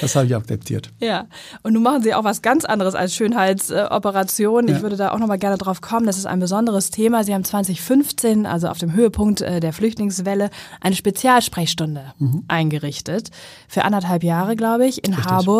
das 0.00 0.14
habe 0.16 0.26
ich 0.26 0.36
akzeptiert. 0.36 0.90
Ja, 1.00 1.26
und 1.62 1.72
nun 1.72 1.82
machen 1.82 2.02
Sie 2.02 2.14
auch 2.14 2.24
was 2.24 2.42
ganz 2.42 2.64
anderes 2.64 2.94
als 2.94 3.14
Schönheitsoperationen. 3.14 4.68
Ich 4.68 4.76
Ja. 4.78 4.82
würde 4.82 4.96
da 4.96 5.12
auch 5.12 5.18
nochmal 5.18 5.38
gerne 5.38 5.58
drauf 5.58 5.80
kommen. 5.80 6.06
Das 6.06 6.18
ist 6.18 6.26
ein 6.26 6.40
besonderes 6.40 6.90
Thema. 6.90 7.24
Sie 7.24 7.34
haben 7.34 7.44
2015, 7.44 8.46
also 8.46 8.68
auf 8.68 8.78
dem 8.78 8.92
Höhepunkt 8.92 9.40
äh, 9.40 9.60
der 9.60 9.72
Flüchtlingswelle, 9.72 10.50
eine 10.80 10.94
Spezialsprechstunde 10.94 12.02
eingerichtet. 12.48 13.30
Für 13.68 13.84
anderthalb 13.84 14.22
Jahre, 14.24 14.56
glaube 14.56 14.86
ich, 14.86 15.04
in 15.06 15.24
Harburg. 15.24 15.53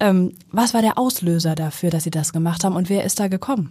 Ähm, 0.00 0.32
was 0.50 0.72
war 0.72 0.80
der 0.82 0.98
Auslöser 0.98 1.54
dafür, 1.54 1.90
dass 1.90 2.04
Sie 2.04 2.10
das 2.10 2.32
gemacht 2.32 2.64
haben 2.64 2.74
und 2.76 2.88
wer 2.88 3.04
ist 3.04 3.20
da 3.20 3.28
gekommen? 3.28 3.70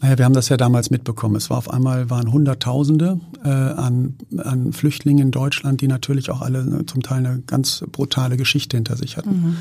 Naja, 0.00 0.18
wir 0.18 0.24
haben 0.24 0.34
das 0.34 0.48
ja 0.48 0.56
damals 0.56 0.90
mitbekommen. 0.90 1.36
Es 1.36 1.48
war 1.48 1.58
auf 1.58 1.70
einmal 1.70 2.10
waren 2.10 2.32
Hunderttausende 2.32 3.20
äh, 3.44 3.48
an, 3.48 4.16
an 4.36 4.72
Flüchtlingen 4.72 5.26
in 5.26 5.30
Deutschland, 5.30 5.80
die 5.80 5.86
natürlich 5.86 6.28
auch 6.30 6.40
alle 6.42 6.64
ne, 6.64 6.86
zum 6.86 7.04
Teil 7.04 7.18
eine 7.24 7.40
ganz 7.46 7.84
brutale 7.92 8.36
Geschichte 8.36 8.76
hinter 8.76 8.96
sich 8.96 9.16
hatten, 9.16 9.56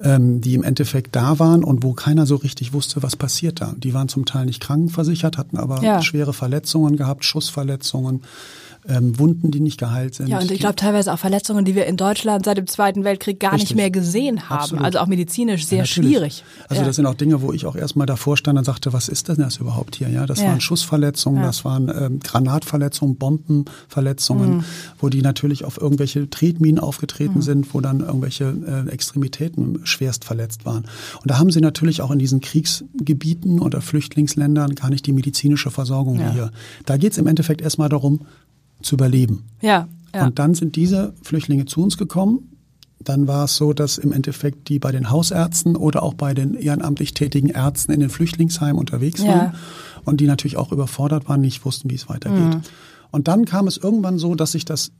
ähm, 0.00 0.40
die 0.40 0.54
im 0.54 0.64
Endeffekt 0.64 1.14
da 1.14 1.38
waren 1.38 1.62
und 1.62 1.84
wo 1.84 1.92
keiner 1.92 2.26
so 2.26 2.34
richtig 2.34 2.72
wusste, 2.72 3.04
was 3.04 3.14
passiert 3.14 3.60
da. 3.60 3.72
Die 3.78 3.94
waren 3.94 4.08
zum 4.08 4.24
Teil 4.24 4.46
nicht 4.46 4.60
krankenversichert, 4.60 5.38
hatten 5.38 5.58
aber 5.58 5.80
Ja. 5.84 6.02
schwere 6.02 6.32
Verletzungen 6.32 6.96
gehabt, 6.96 7.24
Schussverletzungen, 7.24 8.22
ähm, 8.88 9.18
Wunden, 9.18 9.50
die 9.50 9.60
nicht 9.60 9.78
geheilt 9.78 10.14
sind. 10.14 10.28
Ja, 10.28 10.38
und 10.40 10.50
ich 10.50 10.60
glaube 10.60 10.76
teilweise 10.76 11.12
auch 11.12 11.18
Verletzungen, 11.18 11.64
die 11.64 11.74
wir 11.74 11.86
in 11.86 11.96
Deutschland 11.96 12.44
seit 12.44 12.58
dem 12.58 12.66
Zweiten 12.66 13.04
Weltkrieg 13.04 13.40
gar 13.40 13.52
nicht 13.52 13.62
Richtig. 13.62 13.76
mehr 13.76 13.90
gesehen 13.90 14.48
haben. 14.50 14.58
Absolut. 14.60 14.84
Also 14.84 14.98
auch 14.98 15.06
medizinisch 15.06 15.66
sehr 15.66 15.78
Ja, 15.78 15.84
schwierig. 15.86 16.44
Also 16.68 16.82
ja. 16.82 16.86
das 16.86 16.96
sind 16.96 17.06
auch 17.06 17.14
Dinge, 17.14 17.40
wo 17.42 17.52
ich 17.52 17.66
auch 17.66 17.76
erstmal 17.76 18.06
davor 18.06 18.36
stand 18.36 18.58
und 18.58 18.64
sagte, 18.64 18.92
was 18.92 19.08
ist 19.08 19.28
denn 19.28 19.36
das 19.36 19.56
überhaupt 19.56 19.96
hier? 19.96 20.08
Ja, 20.10 20.26
das 20.26 20.40
Ja. 20.40 20.48
waren 20.48 20.60
Schussverletzungen, 20.60 21.42
das 21.42 21.64
waren 21.64 21.88
ähm, 21.88 22.20
Granatverletzungen, 22.20 23.16
Bombenverletzungen, 23.16 24.58
Mhm. 24.58 24.64
wo 24.98 25.08
die 25.08 25.22
natürlich 25.22 25.64
auf 25.64 25.80
irgendwelche 25.80 26.28
Tretminen 26.28 26.78
aufgetreten 26.78 27.42
sind, 27.42 27.72
wo 27.74 27.80
dann 27.80 28.00
irgendwelche 28.00 28.54
äh, 28.66 28.90
Extremitäten 28.90 29.80
schwerst 29.84 30.24
verletzt 30.24 30.64
waren. 30.66 30.84
Und 31.22 31.30
da 31.30 31.38
haben 31.38 31.50
sie 31.50 31.60
natürlich 31.60 32.02
auch 32.02 32.10
in 32.10 32.18
diesen 32.18 32.40
Kriegsgebieten 32.40 33.60
oder 33.60 33.80
Flüchtlingsländern 33.80 34.74
gar 34.74 34.90
nicht 34.90 35.06
die 35.06 35.12
medizinische 35.12 35.70
Versorgung 35.70 36.18
wie 36.18 36.30
hier. 36.32 36.50
Da 36.86 36.96
geht 36.96 37.12
es 37.12 37.18
im 37.18 37.26
Endeffekt 37.26 37.60
erstmal 37.62 37.88
darum, 37.88 38.20
zu 38.84 38.94
überleben. 38.96 39.44
ja, 39.60 39.88
ja. 40.14 40.26
Und 40.26 40.38
dann 40.38 40.54
sind 40.54 40.76
diese 40.76 41.12
Flüchtlinge 41.22 41.64
zu 41.66 41.82
uns 41.82 41.96
gekommen. 41.98 42.50
Dann 43.00 43.26
war 43.26 43.46
es 43.46 43.56
so, 43.56 43.72
dass 43.72 43.98
im 43.98 44.12
Endeffekt 44.12 44.68
die 44.68 44.78
bei 44.78 44.92
den 44.92 45.10
Hausärzten 45.10 45.74
oder 45.74 46.04
auch 46.04 46.14
bei 46.14 46.34
den 46.34 46.54
ehrenamtlich 46.54 47.14
tätigen 47.14 47.48
Ärzten 47.50 47.90
in 47.92 47.98
den 47.98 48.10
Flüchtlingsheimen 48.10 48.78
unterwegs 48.78 49.20
Ja. 49.22 49.28
waren 49.28 49.54
und 50.04 50.20
die 50.20 50.26
natürlich 50.26 50.56
auch 50.56 50.70
überfordert 50.70 51.28
waren, 51.28 51.40
nicht 51.40 51.64
wussten, 51.64 51.90
wie 51.90 51.96
es 51.96 52.08
weitergeht. 52.08 52.58
Und 53.10 53.26
dann 53.26 53.44
kam 53.44 53.66
es 53.66 53.76
irgendwann 53.76 54.18
so, 54.18 54.36
dass 54.36 54.52
sich 54.52 54.64
das 54.64 54.92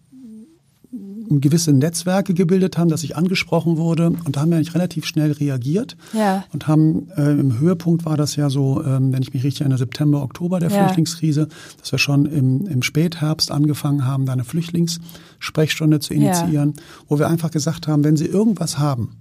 gewisse 1.28 1.72
Netzwerke 1.72 2.34
gebildet 2.34 2.76
haben, 2.78 2.88
dass 2.88 3.02
ich 3.02 3.16
angesprochen 3.16 3.76
wurde 3.76 4.08
und 4.24 4.36
da 4.36 4.40
haben 4.40 4.50
wir 4.50 4.56
eigentlich 4.56 4.74
relativ 4.74 5.06
schnell 5.06 5.32
reagiert 5.32 5.96
Ja. 6.12 6.44
und 6.52 6.66
haben 6.68 7.08
äh, 7.16 7.30
im 7.32 7.58
Höhepunkt 7.58 8.04
war 8.04 8.16
das 8.16 8.36
ja 8.36 8.50
so, 8.50 8.82
ähm, 8.84 9.12
wenn 9.12 9.22
ich 9.22 9.32
mich 9.32 9.42
richtig 9.44 9.62
erinnere, 9.62 9.78
September, 9.78 10.22
Oktober 10.22 10.60
der 10.60 10.70
Ja. 10.70 10.78
Flüchtlingskrise, 10.84 11.48
dass 11.80 11.92
wir 11.92 11.98
schon 11.98 12.26
im, 12.26 12.66
im 12.66 12.82
Spätherbst 12.82 13.50
angefangen 13.50 14.04
haben, 14.06 14.26
da 14.26 14.32
eine 14.32 14.44
Flüchtlingssprechstunde 14.44 16.00
zu 16.00 16.14
Ja. 16.14 16.20
initiieren, 16.20 16.74
wo 17.08 17.18
wir 17.18 17.28
einfach 17.28 17.50
gesagt 17.50 17.88
haben, 17.88 18.04
wenn 18.04 18.16
Sie 18.16 18.26
irgendwas 18.26 18.78
haben, 18.78 19.16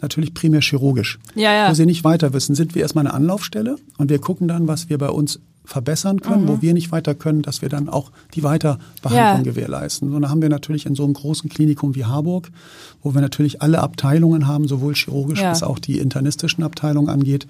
natürlich 0.00 0.34
primär 0.34 0.60
chirurgisch, 0.60 1.18
Ja, 1.34 1.52
ja. 1.52 1.70
wo 1.70 1.74
Sie 1.74 1.86
nicht 1.86 2.04
weiter 2.04 2.32
wissen, 2.32 2.54
sind 2.54 2.74
wir 2.74 2.82
erstmal 2.82 3.06
eine 3.06 3.14
Anlaufstelle 3.14 3.76
und 3.98 4.10
wir 4.10 4.18
gucken 4.18 4.48
dann, 4.48 4.66
was 4.68 4.88
wir 4.90 4.98
bei 4.98 5.08
uns 5.08 5.40
verbessern 5.66 6.20
können, 6.20 6.48
wo 6.48 6.62
wir 6.62 6.72
nicht 6.74 6.92
weiter 6.92 7.14
können, 7.14 7.42
dass 7.42 7.60
wir 7.60 7.68
dann 7.68 7.88
auch 7.88 8.10
die 8.34 8.42
Weiterbehandlung 8.42 9.40
Mhm. 9.40 9.46
Ja. 9.46 9.52
gewährleisten. 9.52 10.14
Und 10.14 10.22
da 10.22 10.28
haben 10.30 10.40
wir 10.40 10.48
natürlich 10.48 10.86
in 10.86 10.94
so 10.94 11.04
einem 11.04 11.12
großen 11.14 11.50
Klinikum 11.50 11.94
wie 11.94 12.04
Harburg, 12.04 12.50
wo 13.02 13.14
wir 13.14 13.20
natürlich 13.20 13.60
alle 13.62 13.80
Abteilungen 13.80 14.46
haben, 14.46 14.66
sowohl 14.68 14.94
chirurgisch 14.94 15.40
Ja. 15.42 15.50
als 15.50 15.62
auch 15.62 15.78
die 15.78 15.98
internistischen 15.98 16.64
Abteilungen 16.64 17.08
angeht, 17.08 17.46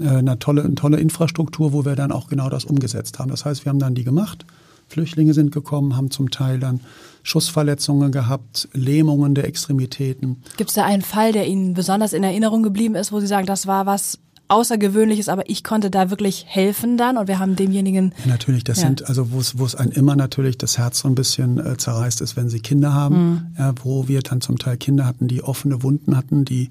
äh, 0.00 0.08
eine 0.08 0.38
tolle, 0.38 0.62
eine 0.62 0.74
tolle 0.76 0.98
Infrastruktur, 0.98 1.72
wo 1.72 1.84
wir 1.84 1.96
dann 1.96 2.12
auch 2.12 2.28
genau 2.28 2.48
das 2.48 2.64
umgesetzt 2.64 3.18
haben. 3.18 3.30
Das 3.30 3.44
heißt, 3.44 3.64
wir 3.64 3.70
haben 3.70 3.78
dann 3.80 3.94
die 3.94 4.04
gemacht. 4.04 4.46
Flüchtlinge 4.90 5.34
sind 5.34 5.52
gekommen, 5.52 5.96
haben 5.96 6.10
zum 6.10 6.30
Teil 6.30 6.58
dann 6.60 6.80
Schussverletzungen 7.22 8.10
gehabt, 8.10 8.68
Lähmungen 8.72 9.34
der 9.34 9.46
Extremitäten. 9.46 10.36
Gibt 10.56 10.70
es 10.70 10.74
da 10.76 10.84
einen 10.84 11.02
Fall, 11.02 11.32
der 11.32 11.46
Ihnen 11.46 11.74
besonders 11.74 12.14
in 12.14 12.22
Erinnerung 12.24 12.62
geblieben 12.62 12.94
ist, 12.94 13.12
wo 13.12 13.20
Sie 13.20 13.26
sagen, 13.26 13.46
das 13.46 13.66
war 13.66 13.84
was 13.84 14.18
Außergewöhnliches, 14.48 15.28
aber 15.28 15.48
ich 15.50 15.62
konnte 15.62 15.90
da 15.90 16.10
wirklich 16.10 16.44
helfen 16.48 16.96
dann 16.96 17.16
und 17.18 17.28
wir 17.28 17.38
haben 17.38 17.54
demjenigen. 17.56 18.12
Ja, 18.24 18.32
natürlich, 18.32 18.64
das 18.64 18.80
Ja. 18.80 18.86
sind, 18.88 19.06
also 19.08 19.30
wo 19.30 19.38
es, 19.40 19.58
wo 19.58 19.64
es 19.64 19.74
einen 19.74 19.92
immer 19.92 20.16
natürlich 20.16 20.58
das 20.58 20.78
Herz 20.78 21.00
so 21.00 21.08
ein 21.08 21.14
bisschen 21.14 21.58
äh, 21.64 21.76
zerreißt 21.76 22.20
ist, 22.22 22.36
wenn 22.36 22.48
sie 22.48 22.60
Kinder 22.60 22.92
haben, 22.94 23.16
Mhm. 23.18 23.40
ja, 23.58 23.74
wo 23.84 24.08
wir 24.08 24.20
dann 24.22 24.40
zum 24.40 24.58
Teil 24.58 24.76
Kinder 24.76 25.04
hatten, 25.06 25.28
die 25.28 25.42
offene 25.42 25.82
Wunden 25.82 26.16
hatten, 26.16 26.44
die 26.44 26.70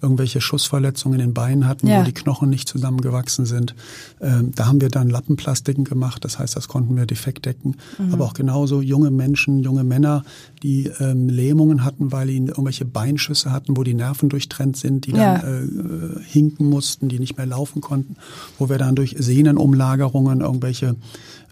irgendwelche 0.00 0.40
Schussverletzungen 0.40 1.18
in 1.20 1.26
den 1.28 1.34
Beinen 1.34 1.66
hatten, 1.66 1.88
Ja. 1.88 2.00
wo 2.00 2.04
die 2.04 2.12
Knochen 2.12 2.48
nicht 2.50 2.68
zusammengewachsen 2.68 3.44
sind. 3.46 3.74
Ähm, 4.20 4.52
da 4.54 4.66
haben 4.66 4.80
wir 4.80 4.88
dann 4.88 5.08
Lappenplastiken 5.10 5.84
gemacht, 5.84 6.24
das 6.24 6.38
heißt, 6.38 6.54
das 6.56 6.68
konnten 6.68 6.96
wir 6.96 7.06
defekt 7.06 7.46
decken. 7.46 7.76
Mhm. 7.98 8.12
Aber 8.14 8.24
auch 8.24 8.34
genauso 8.34 8.80
junge 8.80 9.10
Menschen, 9.10 9.60
junge 9.60 9.84
Männer, 9.84 10.24
die 10.62 10.90
ähm, 11.00 11.28
Lähmungen 11.28 11.84
hatten, 11.84 12.12
weil 12.12 12.30
ihnen 12.30 12.48
irgendwelche 12.48 12.84
Beinschüsse 12.84 13.50
hatten, 13.52 13.76
wo 13.76 13.82
die 13.82 13.94
Nerven 13.94 14.28
durchtrennt 14.28 14.76
sind, 14.76 15.06
die 15.06 15.12
dann 15.12 15.40
äh, 15.40 16.20
hinken 16.24 16.66
mussten, 16.68 17.08
die 17.08 17.15
nicht 17.18 17.36
mehr 17.36 17.46
laufen 17.46 17.80
konnten, 17.80 18.16
wo 18.58 18.68
wir 18.68 18.78
dann 18.78 18.94
durch 18.94 19.14
Sehnenumlagerungen 19.18 20.40
irgendwelche 20.40 20.96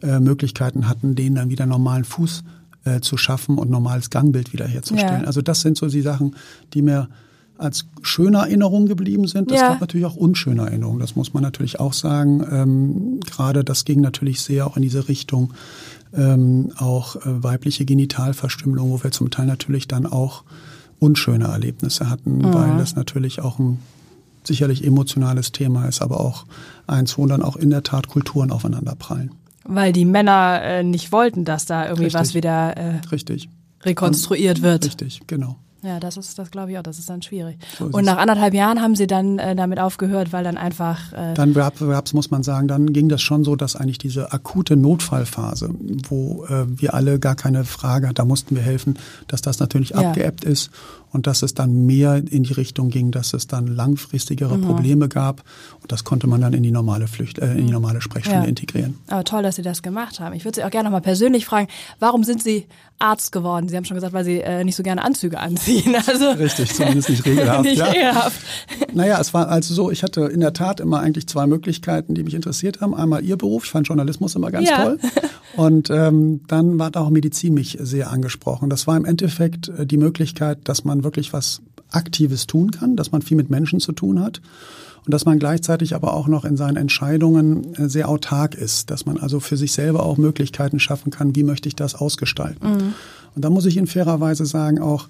äh, 0.03 0.21
Möglichkeiten 0.21 0.89
hatten, 0.89 1.15
denen 1.15 1.37
dann 1.37 1.51
wieder 1.51 1.67
normalen 1.67 2.05
Fuß 2.05 2.45
äh, 2.85 3.01
zu 3.01 3.17
schaffen 3.17 3.59
und 3.59 3.71
normales 3.71 4.11
Gangbild 4.11 4.53
wiederherzustellen. 4.53 5.23
Ja. 5.23 5.27
Also 5.27 5.43
das 5.43 5.61
sind 5.63 5.77
so 5.79 5.89
die 5.89 6.03
Sachen, 6.03 6.37
die 6.75 6.83
mir 6.83 7.09
als 7.57 7.87
schöne 8.03 8.39
Erinnerungen 8.39 8.89
geblieben 8.89 9.29
sind. 9.29 9.51
Es 9.53 9.61
Ja. 9.61 9.69
gab 9.69 9.81
natürlich 9.81 10.07
auch 10.07 10.17
unschöne 10.17 10.63
Erinnerungen, 10.63 10.99
das 10.99 11.15
muss 11.15 11.33
man 11.35 11.43
natürlich 11.45 11.79
auch 11.79 11.93
sagen. 11.93 12.45
Ähm, 12.51 13.21
Gerade 13.21 13.63
das 13.63 13.85
ging 13.85 14.01
natürlich 14.01 14.41
sehr 14.41 14.67
auch 14.67 14.77
in 14.77 14.83
diese 14.83 15.09
Richtung, 15.09 15.55
ähm, 16.13 16.73
auch 16.77 17.15
äh, 17.17 17.21
weibliche 17.43 17.85
Genitalverstümmelung, 17.85 18.91
wo 18.91 19.03
wir 19.03 19.13
zum 19.13 19.31
Teil 19.31 19.47
natürlich 19.47 19.87
dann 19.89 20.05
auch 20.07 20.43
unschöne 20.99 21.45
Erlebnisse 21.47 22.11
hatten, 22.11 22.39
Mhm. 22.39 22.55
weil 22.55 22.77
das 22.79 22.97
natürlich 22.97 23.41
auch 23.41 23.59
ein 23.61 23.79
sicherlich 24.47 24.85
emotionales 24.85 25.53
Thema 25.53 25.87
ist, 25.87 26.03
aber 26.03 26.21
auch 26.21 26.45
eins, 26.87 27.17
wo 27.19 27.27
dann 27.27 27.43
auch 27.43 27.57
in 27.57 27.71
der 27.71 27.83
Tat 27.83 28.09
Kulturen 28.09 28.51
aufeinander 28.51 28.95
prallen. 28.95 29.31
Weil 29.65 29.93
die 29.93 30.05
Männer 30.05 30.61
äh, 30.63 30.83
nicht 30.83 31.11
wollten, 31.13 31.45
dass 31.45 31.65
da 31.67 31.85
irgendwie 31.85 32.05
Richtig. 32.05 32.21
was 32.21 32.35
wieder 32.35 32.77
äh, 32.77 33.01
Richtig. 33.11 33.49
rekonstruiert 33.83 34.63
wird. 34.63 34.85
Richtig, 34.85 35.23
genau. 35.27 35.57
Ja, 35.83 36.01
das 36.01 36.17
ist, 36.17 36.39
das 36.39 36.51
glaube 36.51 36.73
ich 36.73 36.79
auch, 36.79 36.83
das 36.83 36.99
ist 36.99 37.11
dann 37.11 37.21
schwierig. 37.21 37.59
So 37.79 37.89
ist 37.89 37.95
Und 37.95 38.07
nach 38.07 38.17
anderthalb 38.17 38.55
Jahren 38.55 38.81
haben 38.81 38.97
Sie 38.97 39.07
dann 39.07 39.39
äh, 39.39 39.55
damit 39.55 39.79
aufgehört, 39.79 40.33
weil 40.33 40.43
dann 40.43 40.57
einfach 40.57 41.13
äh, 41.13 41.35
Dann 41.35 41.53
gab 41.53 41.79
es, 41.79 42.15
muss 42.15 42.31
man 42.31 42.43
sagen, 42.43 42.69
dann 42.69 42.95
ging 42.95 43.11
das 43.11 43.21
schon 43.21 43.45
so, 43.45 43.55
dass 43.55 43.77
eigentlich 43.77 43.99
diese 43.99 44.33
akute 44.33 44.77
Notfallphase, 44.77 45.69
wo 46.09 46.47
äh, 46.47 46.65
wir 46.69 46.95
alle 46.95 47.19
gar 47.19 47.35
keine 47.35 47.65
Frage, 47.65 48.13
da 48.15 48.25
mussten 48.25 48.57
wir 48.57 48.63
helfen, 48.63 48.99
dass 49.29 49.43
das 49.43 49.61
natürlich 49.61 49.91
Ja. 49.91 50.09
abgeebbt 50.09 50.45
ist 50.45 50.71
und 51.15 51.27
dass 51.27 51.43
es 51.43 51.55
dann 51.55 51.87
mehr 51.87 52.17
in 52.17 52.43
die 52.43 52.53
Richtung 52.53 52.91
ging, 52.91 53.11
dass 53.11 53.33
es 53.33 53.47
dann 53.47 53.67
langfristigere 53.67 54.59
Probleme 54.59 55.09
gab 55.09 55.43
und 55.81 55.91
das 55.91 56.05
konnte 56.05 56.27
man 56.27 56.43
dann 56.43 56.53
in 56.53 56.63
die 56.63 56.71
normale 56.71 57.07
Flücht, 57.09 57.39
äh, 57.39 57.53
in 57.55 57.67
die 57.69 57.73
normale 57.73 58.03
Sprechstunde 58.03 58.43
Ja. 58.43 58.49
integrieren. 58.49 58.99
Aber 59.09 59.25
toll, 59.25 59.43
dass 59.43 59.57
Sie 59.57 59.63
das 59.63 59.83
gemacht 59.83 60.21
haben. 60.21 60.35
Ich 60.35 60.45
würde 60.45 60.57
Sie 60.57 60.65
auch 60.65 60.71
gerne 60.71 60.89
nochmal 60.89 61.01
persönlich 61.01 61.47
fragen, 61.47 61.69
warum 62.01 62.23
sind 62.25 62.43
Sie 62.43 62.67
Arzt 62.99 63.33
geworden? 63.33 63.69
Sie 63.69 63.77
haben 63.77 63.85
schon 63.85 63.95
gesagt, 63.97 64.13
weil 64.13 64.25
Sie 64.25 64.41
äh, 64.41 64.63
nicht 64.65 64.77
so 64.77 64.83
gerne 64.83 65.03
Anzüge 65.03 65.39
anziehen. 65.39 65.95
Also 66.07 66.31
Richtig, 66.33 66.75
zumindest 66.75 67.09
nicht 67.09 67.25
regelhaft. 67.25 67.63
nicht 67.65 67.79
ja. 67.79 67.89
ekelhaft. 67.93 68.41
Naja, 68.93 69.19
es 69.21 69.33
war 69.33 69.49
also 69.49 69.73
so, 69.73 69.91
ich 69.91 70.03
hatte 70.03 70.23
in 70.23 70.41
der 70.41 70.53
Tat 70.53 70.81
immer 70.81 71.01
eigentlich 71.01 71.27
zwei 71.27 71.47
Möglichkeiten, 71.47 72.15
die 72.15 72.23
mich 72.25 72.35
interessiert 72.35 72.81
haben. 72.81 72.95
Einmal 72.95 73.25
Ihr 73.25 73.37
Beruf, 73.37 73.65
ich 73.65 73.71
fand 73.71 73.87
Journalismus 73.89 74.35
immer 74.35 74.51
ganz 74.51 74.69
Ja. 74.69 74.83
toll. 74.85 74.99
Und 75.57 75.89
ähm, 75.91 76.41
dann 76.49 76.79
war 76.81 76.91
da 76.91 77.01
auch 77.01 77.11
Medizin 77.11 77.55
mich 77.55 77.79
sehr 77.81 78.11
angesprochen. 78.11 78.71
Das 78.71 78.87
war 78.89 78.97
im 78.97 79.05
Endeffekt 79.05 79.69
äh, 79.69 79.87
die 79.87 79.97
Möglichkeit, 79.99 80.59
dass 80.65 80.85
man 80.85 81.04
wirklich 81.05 81.33
was 81.33 81.61
Aktives 81.91 82.47
tun 82.47 82.71
kann, 82.73 82.97
dass 82.97 83.13
man 83.13 83.23
viel 83.23 83.37
mit 83.37 83.51
Menschen 83.51 83.79
zu 83.81 83.93
tun 83.93 84.21
hat. 84.21 84.41
Und 85.07 85.13
dass 85.13 85.27
man 85.27 85.39
gleichzeitig 85.39 85.95
aber 85.95 86.15
auch 86.15 86.29
noch 86.29 86.47
in 86.47 86.57
seinen 86.57 86.79
Entscheidungen 86.79 87.75
äh, 87.75 87.89
sehr 87.91 88.09
autark 88.09 88.55
ist, 88.55 88.91
dass 88.91 89.05
man 89.05 89.19
also 89.19 89.39
für 89.39 89.59
sich 89.59 89.73
selber 89.73 90.03
auch 90.05 90.17
Möglichkeiten 90.17 90.81
schaffen 90.81 91.11
kann, 91.11 91.37
wie 91.37 91.43
möchte 91.45 91.69
ich 91.69 91.77
das 91.77 91.95
ausgestalten. 91.95 92.95
Und 93.35 93.45
da 93.45 93.51
muss 93.51 93.67
ich 93.67 93.77
in 93.77 93.87
fairer 93.87 94.21
Weise 94.21 94.47
sagen, 94.47 94.81
auch 94.81 95.09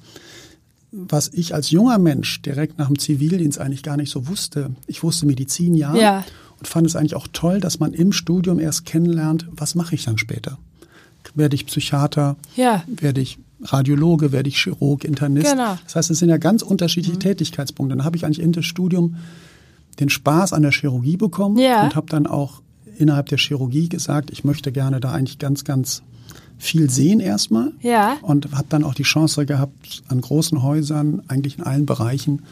was 0.90 1.28
ich 1.32 1.54
als 1.54 1.70
junger 1.70 1.98
Mensch 1.98 2.42
direkt 2.42 2.78
nach 2.78 2.86
dem 2.88 2.98
Zivildienst 2.98 3.58
eigentlich 3.60 3.82
gar 3.82 3.96
nicht 3.96 4.10
so 4.10 4.26
wusste. 4.28 4.70
Ich 4.86 5.02
wusste 5.02 5.26
Medizin 5.26 5.74
ja, 5.74 5.94
Ja. 5.94 6.24
und 6.58 6.66
fand 6.68 6.86
es 6.86 6.96
eigentlich 6.96 7.14
auch 7.16 7.28
toll, 7.32 7.60
dass 7.60 7.78
man 7.80 7.92
im 7.94 8.12
Studium 8.12 8.58
erst 8.60 8.86
kennenlernt, 8.86 9.46
was 9.52 9.74
mache 9.74 9.94
ich 9.94 10.04
dann 10.04 10.18
später. 10.18 10.58
Werde 11.34 11.54
ich 11.56 11.66
Psychiater? 11.66 12.36
Ja. 12.56 12.84
Werde 12.86 13.20
ich 13.20 13.38
Radiologe? 13.64 14.32
Werde 14.32 14.48
ich 14.48 14.58
Chirurg, 14.62 15.04
Internist? 15.04 15.50
Genau. 15.50 15.78
Das 15.84 15.96
heißt, 15.96 16.10
es 16.10 16.18
sind 16.18 16.28
ja 16.28 16.36
ganz 16.36 16.62
unterschiedliche 16.62 17.18
Tätigkeitspunkte. 17.18 17.96
Dann 17.96 18.04
habe 18.04 18.16
ich 18.16 18.24
eigentlich 18.24 18.40
in 18.40 18.52
das 18.52 18.64
Studium 18.64 19.16
den 20.00 20.08
Spaß 20.10 20.52
an 20.52 20.62
der 20.62 20.72
Chirurgie 20.72 21.16
bekommen 21.16 21.58
Ja. 21.58 21.84
und 21.84 21.94
habe 21.96 22.06
dann 22.08 22.26
auch 22.26 22.60
innerhalb 22.98 23.26
der 23.28 23.38
Chirurgie 23.38 23.88
gesagt, 23.88 24.30
ich 24.30 24.44
möchte 24.44 24.70
gerne 24.72 25.00
da 25.00 25.12
eigentlich 25.12 25.38
ganz, 25.38 25.64
ganz 25.64 26.02
viel 26.58 26.88
sehen 26.90 27.20
erstmal. 27.20 27.72
Ja. 27.80 28.16
Und 28.22 28.52
habe 28.52 28.66
dann 28.68 28.84
auch 28.84 28.94
die 28.94 29.02
Chance 29.02 29.44
gehabt, 29.46 30.02
an 30.08 30.20
großen 30.20 30.62
Häusern, 30.62 31.22
eigentlich 31.28 31.58
in 31.58 31.64
allen 31.64 31.86
Bereichen, 31.86 32.42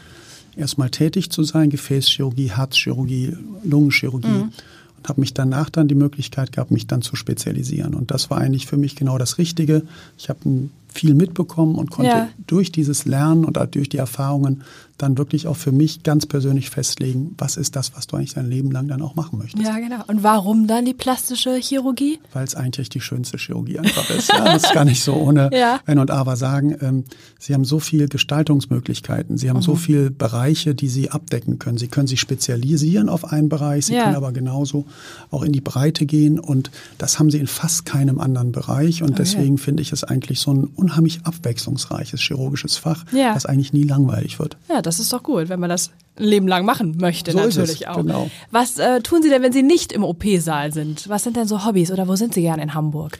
erstmal 0.57 0.89
tätig 0.89 1.29
zu 1.31 1.43
sein. 1.43 1.69
Gefäßchirurgie, 1.69 2.51
Herzchirurgie, 2.55 3.35
Lungenchirurgie. 3.63 4.27
Mhm. 4.27 4.51
Und 4.97 5.09
habe 5.09 5.19
mich 5.21 5.33
danach 5.33 5.69
dann 5.69 5.87
die 5.87 5.95
Möglichkeit 5.95 6.51
gehabt, 6.51 6.71
mich 6.71 6.87
dann 6.87 7.01
zu 7.01 7.15
spezialisieren. 7.15 7.93
Und 7.93 8.11
das 8.11 8.29
war 8.29 8.37
eigentlich 8.37 8.67
für 8.67 8.77
mich 8.77 8.95
genau 8.95 9.17
das 9.17 9.37
Richtige. 9.37 9.83
Ich 10.17 10.29
habe 10.29 10.39
ein- 10.45 10.71
viel 10.93 11.13
mitbekommen 11.13 11.75
und 11.75 11.91
konnte 11.91 12.11
Ja. 12.11 12.29
durch 12.47 12.71
dieses 12.71 13.05
Lernen 13.05 13.45
und 13.45 13.57
durch 13.75 13.89
die 13.89 13.97
Erfahrungen 13.97 14.63
dann 14.97 15.17
wirklich 15.17 15.47
auch 15.47 15.57
für 15.57 15.71
mich 15.71 16.03
ganz 16.03 16.25
persönlich 16.25 16.69
festlegen, 16.69 17.33
was 17.37 17.57
ist 17.57 17.75
das, 17.75 17.95
was 17.95 18.07
du 18.07 18.15
eigentlich 18.15 18.35
dein 18.35 18.49
Leben 18.49 18.71
lang 18.71 18.87
dann 18.87 19.01
auch 19.01 19.15
machen 19.15 19.39
möchtest. 19.39 19.65
Ja, 19.65 19.77
genau. 19.79 20.03
Und 20.07 20.23
warum 20.23 20.67
dann 20.67 20.85
die 20.85 20.93
plastische 20.93 21.55
Chirurgie? 21.55 22.19
Weil 22.31 22.43
es 22.43 22.55
eigentlich 22.55 22.89
die 22.89 23.01
schönste 23.01 23.37
Chirurgie 23.37 23.79
einfach 23.79 24.09
ist. 24.11 24.29
Ja, 24.29 24.43
das 24.45 24.63
kann 24.71 24.87
ich 24.87 25.01
so 25.03 25.13
ohne 25.15 25.49
Ja. 25.51 25.79
Wenn 25.85 25.99
und 25.99 26.11
Aber 26.11 26.35
sagen. 26.35 26.75
Ähm, 26.81 27.03
sie 27.39 27.53
haben 27.53 27.65
so 27.65 27.79
viel 27.79 28.07
Gestaltungsmöglichkeiten. 28.07 29.37
Sie 29.37 29.49
haben 29.49 29.57
Mhm. 29.57 29.61
so 29.63 29.75
viele 29.75 30.11
Bereiche, 30.11 30.75
die 30.75 30.87
Sie 30.87 31.09
abdecken 31.09 31.59
können. 31.59 31.77
Sie 31.77 31.87
können 31.87 32.07
sich 32.07 32.19
spezialisieren 32.19 33.09
auf 33.09 33.25
einen 33.31 33.49
Bereich. 33.49 33.87
Sie 33.87 33.95
Ja. 33.95 34.03
können 34.03 34.15
aber 34.15 34.31
genauso 34.31 34.85
auch 35.31 35.43
in 35.43 35.51
die 35.51 35.61
Breite 35.61 36.05
gehen. 36.05 36.39
Und 36.39 36.69
das 36.97 37.19
haben 37.19 37.31
Sie 37.31 37.39
in 37.39 37.47
fast 37.47 37.85
keinem 37.85 38.19
anderen 38.19 38.51
Bereich. 38.51 39.01
Und 39.03 39.17
deswegen 39.19 39.57
finde 39.57 39.81
ich 39.81 39.91
es 39.91 40.03
eigentlich 40.03 40.39
so 40.39 40.53
ein 40.53 40.65
unheimlich 40.65 41.21
abwechslungsreiches 41.23 42.21
chirurgisches 42.21 42.77
Fach, 42.77 43.05
Ja. 43.11 43.33
das 43.33 43.45
eigentlich 43.45 43.73
nie 43.73 43.83
langweilig 43.83 44.39
wird. 44.39 44.57
Ja, 44.69 44.81
das 44.85 44.99
ist 44.99 45.11
doch 45.13 45.23
gut, 45.23 45.49
wenn 45.49 45.59
man 45.59 45.69
das 45.69 45.91
ein 46.17 46.23
Leben 46.25 46.47
lang 46.47 46.65
machen 46.65 46.97
möchte, 46.99 47.31
So 47.31 47.39
natürlich 47.39 47.81
es, 47.81 47.87
auch. 47.87 47.97
genau. 47.97 48.29
Was 48.51 48.77
äh, 48.77 49.01
tun 49.01 49.21
Sie 49.23 49.29
denn, 49.29 49.41
wenn 49.41 49.51
Sie 49.53 49.63
nicht 49.63 49.91
im 49.91 50.03
OP-Saal 50.03 50.71
sind? 50.71 51.09
Was 51.09 51.23
sind 51.23 51.35
denn 51.37 51.47
so 51.47 51.65
Hobbys 51.65 51.91
oder 51.91 52.07
wo 52.07 52.15
sind 52.15 52.33
Sie 52.33 52.41
gern 52.41 52.59
in 52.59 52.73
Hamburg? 52.73 53.19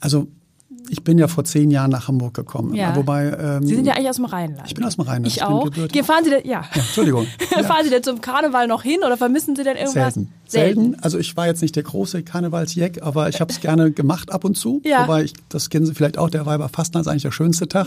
Also 0.00 0.26
ich 0.88 1.04
bin 1.04 1.18
ja 1.18 1.28
vor 1.28 1.44
zehn 1.44 1.70
Jahren 1.70 1.90
nach 1.90 2.08
Hamburg 2.08 2.34
gekommen. 2.34 2.74
Ja. 2.74 2.96
Wobei 2.96 3.26
ähm, 3.26 3.66
Sie 3.66 3.74
sind 3.74 3.84
ja 3.86 3.94
eigentlich 3.94 4.08
aus 4.08 4.16
dem 4.16 4.24
Rheinland. 4.24 4.66
ich 4.66 4.74
bin 4.74 4.84
aus 4.84 4.96
dem 4.96 5.02
Rheinland. 5.04 5.26
Ich 5.28 5.36
bin 5.36 5.44
auch. 5.46 5.68
Hier 5.92 6.04
fahren 6.04 6.24
Sie 6.24 6.30
denn, 6.30 6.44
ja. 6.46 6.62
Ja, 6.62 6.80
Entschuldigung. 6.80 7.26
Ja. 7.54 7.62
fahren 7.62 7.84
Sie 7.84 7.90
denn 7.90 8.02
zum 8.02 8.20
Karneval 8.20 8.66
noch 8.66 8.82
hin 8.82 8.98
oder 9.06 9.16
vermissen 9.16 9.54
Sie 9.54 9.62
denn 9.62 9.76
irgendwas? 9.76 10.14
Selten. 10.14 10.32
Selten. 10.50 10.96
Also 11.00 11.18
ich 11.18 11.36
war 11.36 11.46
jetzt 11.46 11.62
nicht 11.62 11.76
der 11.76 11.82
große 11.82 12.22
Karnevalsjack, 12.22 13.02
aber 13.02 13.28
ich 13.28 13.40
habe 13.40 13.52
es 13.52 13.60
gerne 13.60 13.90
gemacht 13.92 14.32
ab 14.32 14.44
und 14.44 14.56
zu. 14.56 14.82
Ja. 14.84 15.04
Wobei 15.04 15.24
ich, 15.24 15.34
das 15.48 15.70
kennen 15.70 15.86
Sie 15.86 15.94
vielleicht 15.94 16.18
auch, 16.18 16.30
der 16.30 16.46
Weiberfastnacht 16.46 17.02
ist 17.02 17.08
eigentlich 17.08 17.22
der 17.22 17.32
schönste 17.32 17.68
Tag, 17.68 17.86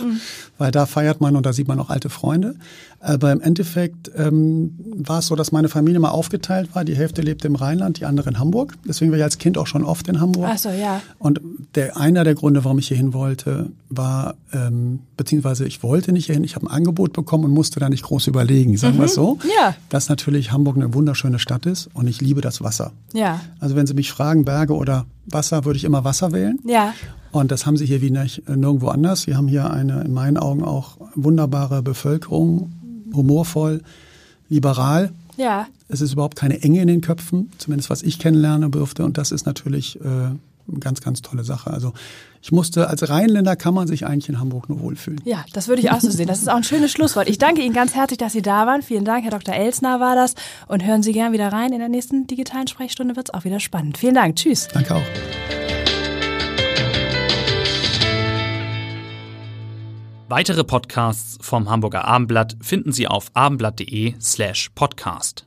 weil 0.57 0.71
da 0.71 0.85
feiert 0.85 1.21
man 1.21 1.35
und 1.35 1.45
da 1.45 1.53
sieht 1.53 1.67
man 1.67 1.79
auch 1.79 1.89
alte 1.89 2.09
Freunde. 2.09 2.55
Aber 3.03 3.33
im 3.33 3.41
Endeffekt 3.41 4.11
ähm, 4.15 4.75
war 4.95 5.19
es 5.19 5.27
so, 5.27 5.35
dass 5.35 5.51
meine 5.51 5.67
Familie 5.67 5.99
mal 5.99 6.11
aufgeteilt 6.11 6.69
war. 6.73 6.85
Die 6.85 6.95
Hälfte 6.95 7.21
lebte 7.21 7.47
im 7.47 7.55
Rheinland, 7.55 7.99
die 7.99 8.05
andere 8.05 8.29
in 8.29 8.39
Hamburg. 8.39 8.75
Deswegen 8.87 9.11
war 9.11 9.17
ich 9.17 9.23
als 9.23 9.37
Kind 9.37 9.57
auch 9.57 9.67
schon 9.67 9.83
oft 9.83 10.07
in 10.07 10.21
Hamburg. 10.21 10.47
Ach 10.49 10.57
so, 10.57 10.69
ja. 10.69 11.01
Und 11.19 11.41
der, 11.75 11.97
einer 11.97 12.23
der 12.23 12.33
Gründe, 12.33 12.63
warum 12.63 12.79
ich 12.79 12.87
hier 12.87 12.95
hin 12.95 13.11
wollte, 13.11 13.71
war, 13.89 14.35
ähm, 14.53 14.99
beziehungsweise 15.17 15.65
ich 15.65 15.83
wollte 15.83 16.13
nicht 16.13 16.27
hierhin, 16.27 16.45
ich 16.45 16.55
habe 16.55 16.67
ein 16.67 16.71
Angebot 16.71 17.11
bekommen 17.11 17.43
und 17.43 17.51
musste 17.51 17.81
da 17.81 17.89
nicht 17.89 18.03
groß 18.03 18.27
überlegen, 18.27 18.77
sagen 18.77 18.97
wir 18.97 19.05
es 19.05 19.15
so. 19.15 19.35
Mhm. 19.35 19.49
Ja. 19.59 19.75
Dass 19.89 20.07
natürlich 20.07 20.53
Hamburg 20.53 20.77
eine 20.77 20.93
wunderschöne 20.93 21.39
Stadt 21.39 21.65
ist 21.65 21.89
und 21.93 22.07
ich 22.07 22.21
liebe 22.21 22.39
das 22.39 22.52
Wasser. 22.61 22.91
Ja. 23.13 23.41
Also 23.59 23.75
wenn 23.75 23.87
Sie 23.87 23.93
mich 23.93 24.11
fragen, 24.11 24.45
Berge 24.45 24.75
oder 24.75 25.05
Wasser, 25.25 25.65
würde 25.65 25.77
ich 25.77 25.83
immer 25.83 26.03
Wasser 26.03 26.31
wählen. 26.31 26.59
Ja. 26.65 26.93
Und 27.31 27.51
das 27.51 27.65
haben 27.65 27.77
Sie 27.77 27.85
hier 27.85 28.01
wie 28.01 28.13
äh, 28.13 28.55
nirgendwo 28.55 28.89
anders. 28.89 29.25
Wir 29.27 29.37
haben 29.37 29.47
hier 29.47 29.71
eine, 29.71 30.03
in 30.03 30.13
meinen 30.13 30.37
Augen 30.37 30.63
auch 30.63 30.97
wunderbare 31.15 31.81
Bevölkerung, 31.81 32.71
humorvoll, 33.13 33.81
liberal. 34.49 35.11
Ja. 35.37 35.67
Es 35.89 36.01
ist 36.01 36.13
überhaupt 36.13 36.35
keine 36.35 36.61
Enge 36.61 36.81
in 36.81 36.87
den 36.87 37.01
Köpfen, 37.01 37.51
zumindest 37.57 37.89
was 37.89 38.03
ich 38.03 38.19
kennenlernen 38.19 38.71
durfte. 38.71 39.03
Und 39.03 39.17
das 39.17 39.31
ist 39.31 39.45
natürlich 39.45 39.99
äh, 40.01 40.29
ganz, 40.79 41.01
ganz 41.01 41.21
tolle 41.21 41.43
Sache. 41.43 41.71
Also 41.71 41.93
ich 42.41 42.51
musste, 42.51 42.89
als 42.89 43.07
Rheinländer 43.09 43.55
kann 43.55 43.73
man 43.73 43.87
sich 43.87 44.05
eigentlich 44.05 44.29
in 44.29 44.39
Hamburg 44.39 44.69
nur 44.69 44.81
wohlfühlen. 44.81 45.21
Ja, 45.23 45.45
das 45.53 45.67
würde 45.67 45.81
ich 45.81 45.91
auch 45.91 45.99
so 45.99 46.09
sehen. 46.09 46.27
Das 46.27 46.39
ist 46.39 46.49
auch 46.49 46.55
ein 46.55 46.63
schönes 46.63 46.91
Schlusswort. 46.91 47.29
Ich 47.29 47.37
danke 47.37 47.61
Ihnen 47.61 47.73
ganz 47.73 47.95
herzlich, 47.95 48.17
dass 48.17 48.33
Sie 48.33 48.41
da 48.41 48.67
waren. 48.67 48.81
Vielen 48.81 49.05
Dank, 49.05 49.23
Herr 49.23 49.31
Dr. 49.31 49.55
Elsner 49.55 49.99
war 49.99 50.15
das. 50.15 50.35
Und 50.67 50.83
hören 50.83 51.03
Sie 51.03 51.13
gern 51.13 51.31
wieder 51.31 51.51
rein. 51.53 51.73
In 51.73 51.79
der 51.79 51.89
nächsten 51.89 52.27
digitalen 52.27 52.67
Sprechstunde 52.67 53.15
wird 53.15 53.29
es 53.29 53.33
auch 53.33 53.45
wieder 53.45 53.59
spannend. 53.59 53.97
Vielen 53.97 54.15
Dank. 54.15 54.35
Tschüss. 54.35 54.67
Danke 54.67 54.95
auch. 54.95 55.03
Weitere 60.27 60.63
Podcasts 60.63 61.37
vom 61.41 61.69
Hamburger 61.69 62.05
Abendblatt 62.05 62.57
finden 62.59 62.91
Sie 62.91 63.07
auf 63.07 63.29
abendblatt.de 63.35 64.15
slash 64.19 64.69
podcast. 64.73 65.45